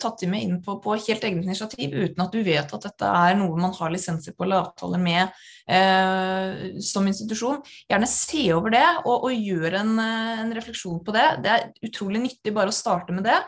tatt 0.00 0.12
tatt 0.12 0.28
med 0.30 0.42
inn 0.42 0.60
på, 0.62 0.76
på, 0.82 0.94
helt 0.96 1.24
eget 1.24 1.44
initiativ, 1.44 1.92
uten 1.92 2.24
at 2.24 2.32
du 2.34 2.42
vet 2.44 2.74
at 2.74 2.86
dette 2.86 3.08
er 3.08 3.36
noe 3.38 3.58
man 3.60 3.74
har 3.76 3.92
lisenser 3.92 4.36
på 4.36 4.46
eller 4.46 4.62
avtaler 4.66 5.02
med 5.02 5.22
eh, 5.68 6.78
som 6.84 7.06
institusjon? 7.08 7.62
Gjerne 7.90 8.10
se 8.10 8.46
over 8.54 8.74
det 8.74 8.86
og, 9.04 9.28
og 9.28 9.32
gjør 9.32 9.78
en, 9.82 9.92
eh, 10.02 10.42
en 10.44 10.54
refleksjon 10.56 11.02
på 11.04 11.14
det. 11.16 11.28
Det 11.44 11.52
er 11.52 11.68
utrolig 11.88 12.24
nyttig 12.26 12.54
bare 12.54 12.72
å 12.72 12.76
starte 12.76 13.14
med 13.16 13.26
det. 13.28 13.38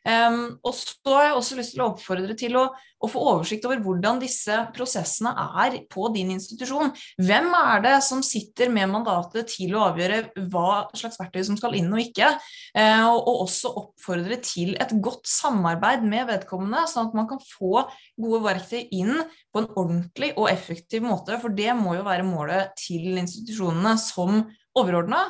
Um, 0.00 0.54
og 0.64 0.72
så 0.72 1.12
har 1.12 1.26
jeg 1.26 1.34
også 1.36 1.56
lyst 1.58 1.74
til 1.74 1.82
å 1.84 1.90
oppfordre 1.90 2.34
til 2.38 2.54
å, 2.56 2.62
å, 2.72 3.08
få 3.10 3.20
oversikt 3.34 3.66
over 3.68 3.82
hvordan 3.84 4.20
disse 4.22 4.54
prosessene 4.72 5.32
er 5.60 5.76
på 5.92 6.06
din 6.14 6.30
institusjon. 6.32 6.94
Hvem 7.20 7.50
er 7.58 7.82
det 7.84 7.96
som 8.06 8.22
sitter 8.24 8.72
med 8.72 8.88
mandatet 8.94 9.50
til 9.52 9.74
å 9.76 9.82
avgjøre 9.90 10.46
hva 10.52 10.86
slags 10.96 11.20
verktøy 11.20 11.44
som 11.50 11.58
skal 11.60 11.76
inn 11.76 11.90
og 11.92 12.00
ikke? 12.00 12.30
Uh, 12.72 13.10
og, 13.10 13.18
og 13.18 13.42
også 13.44 13.74
oppfordre 13.82 14.40
til 14.44 14.72
et 14.80 14.94
godt 15.04 15.28
samarbeid 15.28 16.06
med 16.08 16.30
vedkommende, 16.30 16.86
sånn 16.88 17.10
at 17.10 17.18
man 17.20 17.28
kan 17.28 17.42
få 17.44 17.84
gode 18.16 18.40
verktøy 18.46 18.86
inn 18.96 19.20
på 19.52 19.64
en 19.64 19.68
ordentlig 19.74 20.32
og 20.38 20.48
effektiv 20.52 21.04
måte. 21.04 21.36
For 21.42 21.52
det 21.52 21.76
må 21.76 21.98
jo 21.98 22.08
være 22.08 22.24
målet 22.24 22.72
til 22.80 23.20
institusjonene 23.20 23.98
som 24.00 24.46
overordna. 24.80 25.26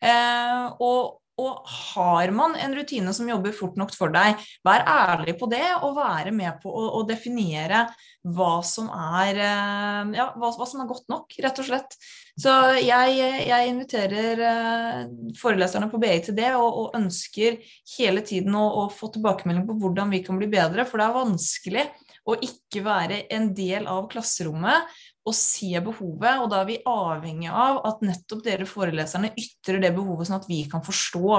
Uh, 0.00 0.72
og 0.80 1.20
og 1.40 1.66
har 1.66 2.30
man 2.34 2.54
en 2.60 2.74
rutine 2.76 3.12
som 3.14 3.28
jobber 3.28 3.54
fort 3.56 3.78
nok 3.78 3.94
for 3.96 4.12
deg, 4.14 4.38
vær 4.66 4.84
ærlig 4.86 5.34
på 5.40 5.48
det 5.50 5.64
og 5.80 5.96
være 5.96 6.30
med 6.34 6.60
på 6.62 6.70
å, 6.70 6.84
å 7.00 7.00
definere 7.08 7.88
hva 8.24 8.60
som, 8.64 8.86
er, 9.18 9.40
eh, 9.42 10.12
ja, 10.16 10.28
hva, 10.38 10.52
hva 10.54 10.68
som, 10.68 10.84
er, 10.84 10.88
godt 10.88 11.10
nok, 11.12 11.34
rett 11.44 11.58
og 11.60 11.66
slett. 11.66 11.96
Så 12.40 12.52
jeg, 12.80 13.18
jeg 13.50 13.72
inviterer 13.72 14.44
eh, 14.48 15.00
foreleserne 15.40 15.90
på 15.90 16.00
BI 16.02 16.14
til 16.24 16.38
det, 16.38 16.52
og, 16.54 16.68
og 16.84 16.96
ønsker 17.00 17.58
hele 17.96 18.22
tiden 18.26 18.54
å, 18.58 18.64
å, 18.84 18.86
få 18.94 19.10
tilbakemelding 19.14 19.66
på 19.68 19.78
hvordan 19.82 20.14
vi 20.14 20.22
kan 20.24 20.38
bli 20.40 20.48
bedre. 20.54 20.86
For 20.88 21.02
det 21.02 21.08
er 21.08 21.18
vanskelig 21.18 21.88
å 22.24 22.38
ikke 22.40 22.84
være 22.86 23.24
en 23.34 23.50
del 23.56 23.90
av 23.90 24.06
klasserommet 24.12 24.94
å 25.24 25.32
se 25.32 25.72
behovet, 25.84 26.42
og 26.42 26.50
da 26.52 26.60
er 26.60 26.68
vi 26.68 26.82
avhengig 26.88 27.48
av 27.48 27.80
at 27.88 28.02
nettopp 28.04 28.42
dere 28.44 28.66
foreleserne 28.68 29.32
ytrer 29.40 29.80
det 29.80 29.94
behovet, 29.96 30.28
sånn 30.28 30.42
at 30.42 30.50
vi 30.50 30.60
kan 30.70 30.84
forstå. 30.84 31.38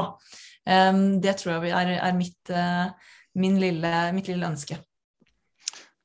Um, 0.66 1.04
det 1.22 1.36
tror 1.38 1.60
jeg 1.60 1.76
er, 1.78 1.92
er 2.00 2.18
mitt, 2.18 2.40
uh, 2.50 2.90
lille, 3.38 3.94
mitt, 4.18 4.32
lille, 4.32 4.50
ønske. 4.50 4.80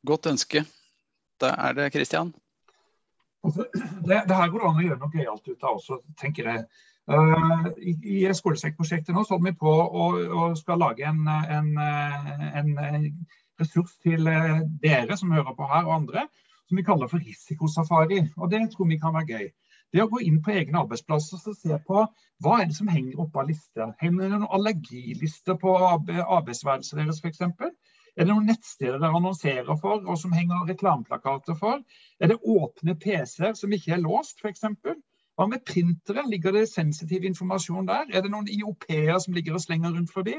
Godt 0.05 0.29
ønske. 0.29 0.67
Da 1.41 1.55
er 1.69 1.79
det 1.79 1.89
Kristian. 1.95 2.35
Altså, 3.41 3.65
det, 3.73 4.27
det, 4.29 4.37
her 4.37 4.53
går 4.53 4.67
an 4.69 4.83
å 4.83 4.85
gjøre 4.85 5.01
noe 5.01 5.15
gøyalt 5.15 5.49
ut 5.49 5.65
av 5.65 5.81
også, 5.81 6.03
tenker 6.21 6.53
jeg. 6.53 6.67
Uh, 7.11 7.71
I 7.81 7.97
i 8.27 8.35
Skolesekkprosjektet 8.37 9.17
nå 9.17 9.25
så 9.25 9.39
holder 9.39 9.55
vi 9.55 9.61
på 9.63 9.73
å, 9.73 10.51
skal 10.61 10.85
lage 10.85 11.09
en, 11.09 11.25
en, 11.25 11.73
en, 11.81 12.71
en 12.77 13.09
ressurs 13.61 13.97
til 14.05 14.29
dere 14.85 15.17
som 15.17 15.33
hører 15.33 15.57
på 15.57 15.73
her, 15.73 15.89
og 15.89 15.97
andre 15.97 16.29
som 16.71 16.79
vi 16.79 16.87
kaller 16.87 17.11
for 17.11 17.19
risikosafari. 17.19 18.23
og 18.39 18.51
Det 18.51 18.63
tror 18.73 18.89
vi 18.89 18.99
kan 19.03 19.15
være 19.15 19.27
gøy. 19.27 19.47
Det 19.93 20.03
å 20.05 20.11
gå 20.11 20.21
inn 20.23 20.39
på 20.39 20.53
egne 20.55 20.85
arbeidsplasser 20.85 21.41
og 21.51 21.57
se 21.59 21.79
på 21.87 22.03
hva 22.45 22.59
er 22.61 22.69
det 22.71 22.77
som 22.77 22.89
henger 22.89 23.19
oppe 23.25 23.43
av 23.43 23.49
lister. 23.49 23.91
Henger 23.99 24.23
det 24.23 24.29
noen 24.37 24.53
allergilister 24.55 25.59
på 25.59 25.73
arbeidsværelset 25.81 27.01
deres 27.01 27.19
f.eks.? 27.25 27.43
Er 28.15 28.27
det 28.27 28.31
noen 28.31 28.47
nettsteder 28.47 29.01
dere 29.03 29.19
annonserer 29.19 29.81
for 29.83 30.07
og 30.07 30.19
som 30.19 30.35
henger 30.37 30.69
reklameplakater 30.71 31.59
for? 31.59 31.83
Er 32.23 32.31
det 32.31 32.39
åpne 32.39 32.95
PC-er 33.03 33.59
som 33.59 33.75
ikke 33.75 33.97
er 33.97 34.05
låst 34.05 34.39
f.eks.? 34.45 34.63
Hva 35.35 35.49
med 35.51 35.67
printere? 35.67 36.23
Ligger 36.31 36.55
det 36.55 36.69
sensitiv 36.71 37.27
informasjon 37.27 37.91
der? 37.91 38.07
Er 38.15 38.23
det 38.23 38.31
noen 38.31 38.51
IOP-er 38.51 39.19
som 39.19 39.35
ligger 39.35 39.59
og 39.59 39.65
slenger 39.67 39.97
rundt 39.97 40.15
forbi? 40.15 40.39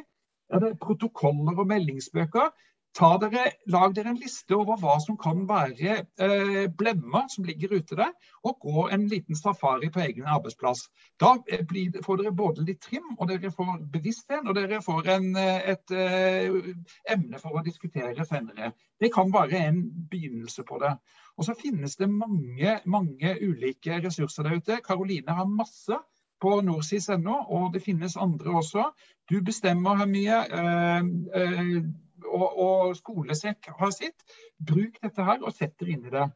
Er 0.51 0.63
det 0.63 0.77
protokoller 0.79 1.59
og 1.59 1.67
meldingsbøker? 1.67 2.51
Dere, 2.99 3.51
lag 3.71 3.93
dere 3.95 4.09
en 4.11 4.19
liste 4.19 4.55
over 4.55 4.77
hva 4.79 4.97
som 4.99 5.17
kan 5.17 5.45
være 5.47 6.01
eh, 6.19 6.67
blemmer 6.67 7.27
som 7.31 7.45
ligger 7.47 7.77
ute 7.77 7.95
der, 7.95 8.11
og 8.43 8.59
gå 8.59 8.87
en 8.91 9.07
liten 9.07 9.35
safari 9.35 9.89
på 9.89 10.01
egen 10.03 10.27
arbeidsplass. 10.27 10.89
Da 11.19 11.37
eh, 11.47 11.63
blir, 11.67 12.01
får 12.03 12.21
dere 12.21 12.35
både 12.35 12.65
litt 12.67 12.81
trim, 12.81 13.15
og 13.17 13.29
dere 13.29 13.51
får 13.51 13.79
bevissthet, 13.93 14.43
og 14.45 14.55
dere 14.55 14.81
får 14.83 15.07
en, 15.15 15.35
eh, 15.39 15.71
et 15.71 15.95
uh, 15.95 16.71
emne 17.09 17.39
for 17.39 17.57
å 17.57 17.63
diskutere 17.65 18.25
senere. 18.27 18.73
Det 18.99 19.11
kan 19.13 19.31
være 19.33 19.63
en 19.69 19.81
begynnelse 20.11 20.63
på 20.67 20.79
det. 20.83 20.95
Og 21.37 21.47
så 21.47 21.55
finnes 21.55 21.95
det 21.97 22.11
mange, 22.11 22.79
mange 22.85 23.35
ulike 23.41 24.01
ressurser 24.03 24.45
der 24.45 24.59
ute. 24.59 24.81
Karoline 24.85 25.37
har 25.37 25.47
masse 25.47 25.95
på 26.41 26.61
norsis.no, 26.65 27.37
og 27.53 27.73
det 27.73 27.83
finnes 27.85 28.17
andre 28.17 28.55
også. 28.61 28.87
Du 29.29 29.39
bestemmer 29.45 29.95
her 30.01 30.09
mye. 30.09 30.39
Eh, 30.59 31.03
øh, 31.41 31.83
og, 32.27 32.47
og 32.65 32.93
skolesekk 32.97 33.71
har 33.79 33.91
sitt. 33.95 34.25
Bruk 34.57 34.99
dette 35.01 35.25
her 35.25 35.41
og 35.41 35.55
sett 35.55 35.75
dere 35.79 35.95
inn 35.95 36.07
i 36.07 36.13
det. 36.13 36.27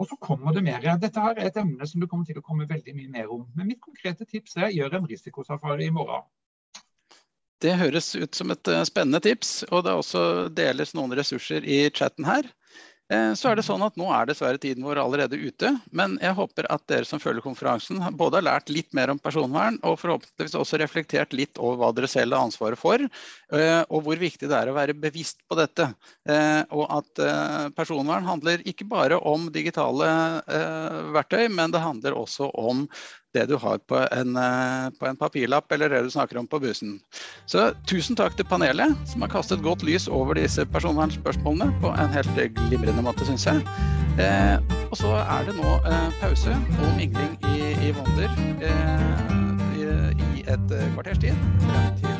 Og 0.00 0.08
så 0.08 0.16
kommer 0.16 0.54
det 0.56 0.62
mer. 0.64 0.84
Dette 1.00 1.20
her 1.20 1.36
er 1.36 1.50
et 1.50 1.58
emne 1.60 1.86
som 1.86 2.00
det 2.00 2.08
kommer 2.08 2.24
til 2.28 2.38
å 2.40 2.44
komme 2.44 2.68
veldig 2.68 2.94
mye 2.96 3.10
mer 3.12 3.32
om. 3.32 3.44
Men 3.56 3.68
mitt 3.68 3.82
konkrete 3.84 4.24
tips 4.24 4.56
er 4.56 4.72
gjør 4.72 4.96
en 5.00 5.08
risikosafari 5.10 5.90
i 5.90 5.94
morgen. 5.94 6.24
Det 7.60 7.74
høres 7.76 8.14
ut 8.16 8.34
som 8.34 8.52
et 8.54 8.68
eh, 8.72 8.86
spennende 8.88 9.20
tips, 9.20 9.66
og 9.68 9.84
det 9.84 9.92
er 9.92 10.00
også 10.00 10.22
deles 10.56 10.94
noen 10.96 11.12
ressurser 11.18 11.66
i 11.68 11.82
chatten 11.92 12.24
her. 12.24 12.48
Eh, 13.10 13.32
så 13.34 13.50
er 13.50 13.58
det 13.58 13.64
sånn 13.66 13.82
at 13.82 13.96
Nå 13.98 14.06
er 14.14 14.28
dessverre 14.28 14.60
tiden 14.62 14.84
vår 14.86 15.00
allerede 15.02 15.38
ute, 15.38 15.72
men 15.96 16.14
jeg 16.22 16.36
håper 16.38 16.68
at 16.70 16.84
dere 16.90 17.08
som 17.08 17.22
følger 17.22 17.42
konferansen 17.42 17.98
både 18.18 18.38
har 18.38 18.46
lært 18.46 18.70
litt 18.70 18.90
mer 18.96 19.10
om 19.10 19.18
personvern, 19.18 19.80
og 19.82 19.98
forhåpentligvis 19.98 20.54
også 20.58 20.78
reflektert 20.82 21.34
litt 21.34 21.58
over 21.58 21.80
hva 21.80 21.90
dere 21.96 22.10
selv 22.10 22.38
har 22.38 22.46
ansvaret 22.46 22.78
for, 22.78 23.02
eh, 23.02 23.82
og 23.88 24.06
hvor 24.06 24.20
viktig 24.20 24.50
det 24.50 24.58
er 24.60 24.70
å 24.70 24.76
være 24.78 24.94
bevisst 24.94 25.42
på 25.50 25.58
dette. 25.58 25.90
Eh, 26.30 26.62
og 26.70 26.86
at 27.00 27.24
personvern 27.76 28.26
handler 28.26 28.62
ikke 28.68 28.86
bare 28.88 29.18
om 29.26 29.48
digitale 29.52 30.06
verktøy, 31.14 31.48
men 31.52 31.72
det 31.74 31.82
handler 31.82 32.16
også 32.16 32.48
om 32.58 32.86
det 33.34 33.46
du 33.50 33.56
har 33.60 33.78
på 33.78 34.00
en, 34.10 34.36
eh, 34.36 34.90
på 34.98 35.06
en, 35.06 35.16
papirlapp 35.16 35.72
eller 35.72 35.88
det 35.88 36.02
du 36.02 36.10
snakker 36.10 36.38
om 36.38 36.46
på 36.46 36.60
bussen. 36.62 36.98
Så 37.46 37.70
tusen 37.86 38.18
takk 38.18 38.36
til 38.36 38.48
panelet, 38.50 38.96
som 39.06 39.22
har 39.22 39.32
kastet 39.32 39.62
godt 39.62 39.84
lys 39.86 40.08
over 40.08 40.38
disse 40.38 40.66
personvernspørsmålene 40.66 41.72
på 41.82 41.94
en 41.94 42.14
helt 42.14 42.42
glimrende 42.58 43.04
måte, 43.06 43.26
syns 43.28 43.46
jeg. 43.46 43.64
Eh, 44.20 44.58
og 44.90 44.96
så 44.98 45.12
er 45.22 45.46
det 45.46 45.56
nå 45.56 45.76
eh, 45.86 46.08
pause 46.20 46.56
og 46.80 46.90
mingling 46.98 47.36
i, 47.54 47.70
i 47.88 47.92
Wonder 47.96 48.32
eh, 48.60 49.38
i, 49.78 49.86
i, 50.40 50.44
et 50.50 50.74
kvarters 50.94 51.22
tid. 51.22 51.46
Frem 51.64 51.94
til 52.02 52.19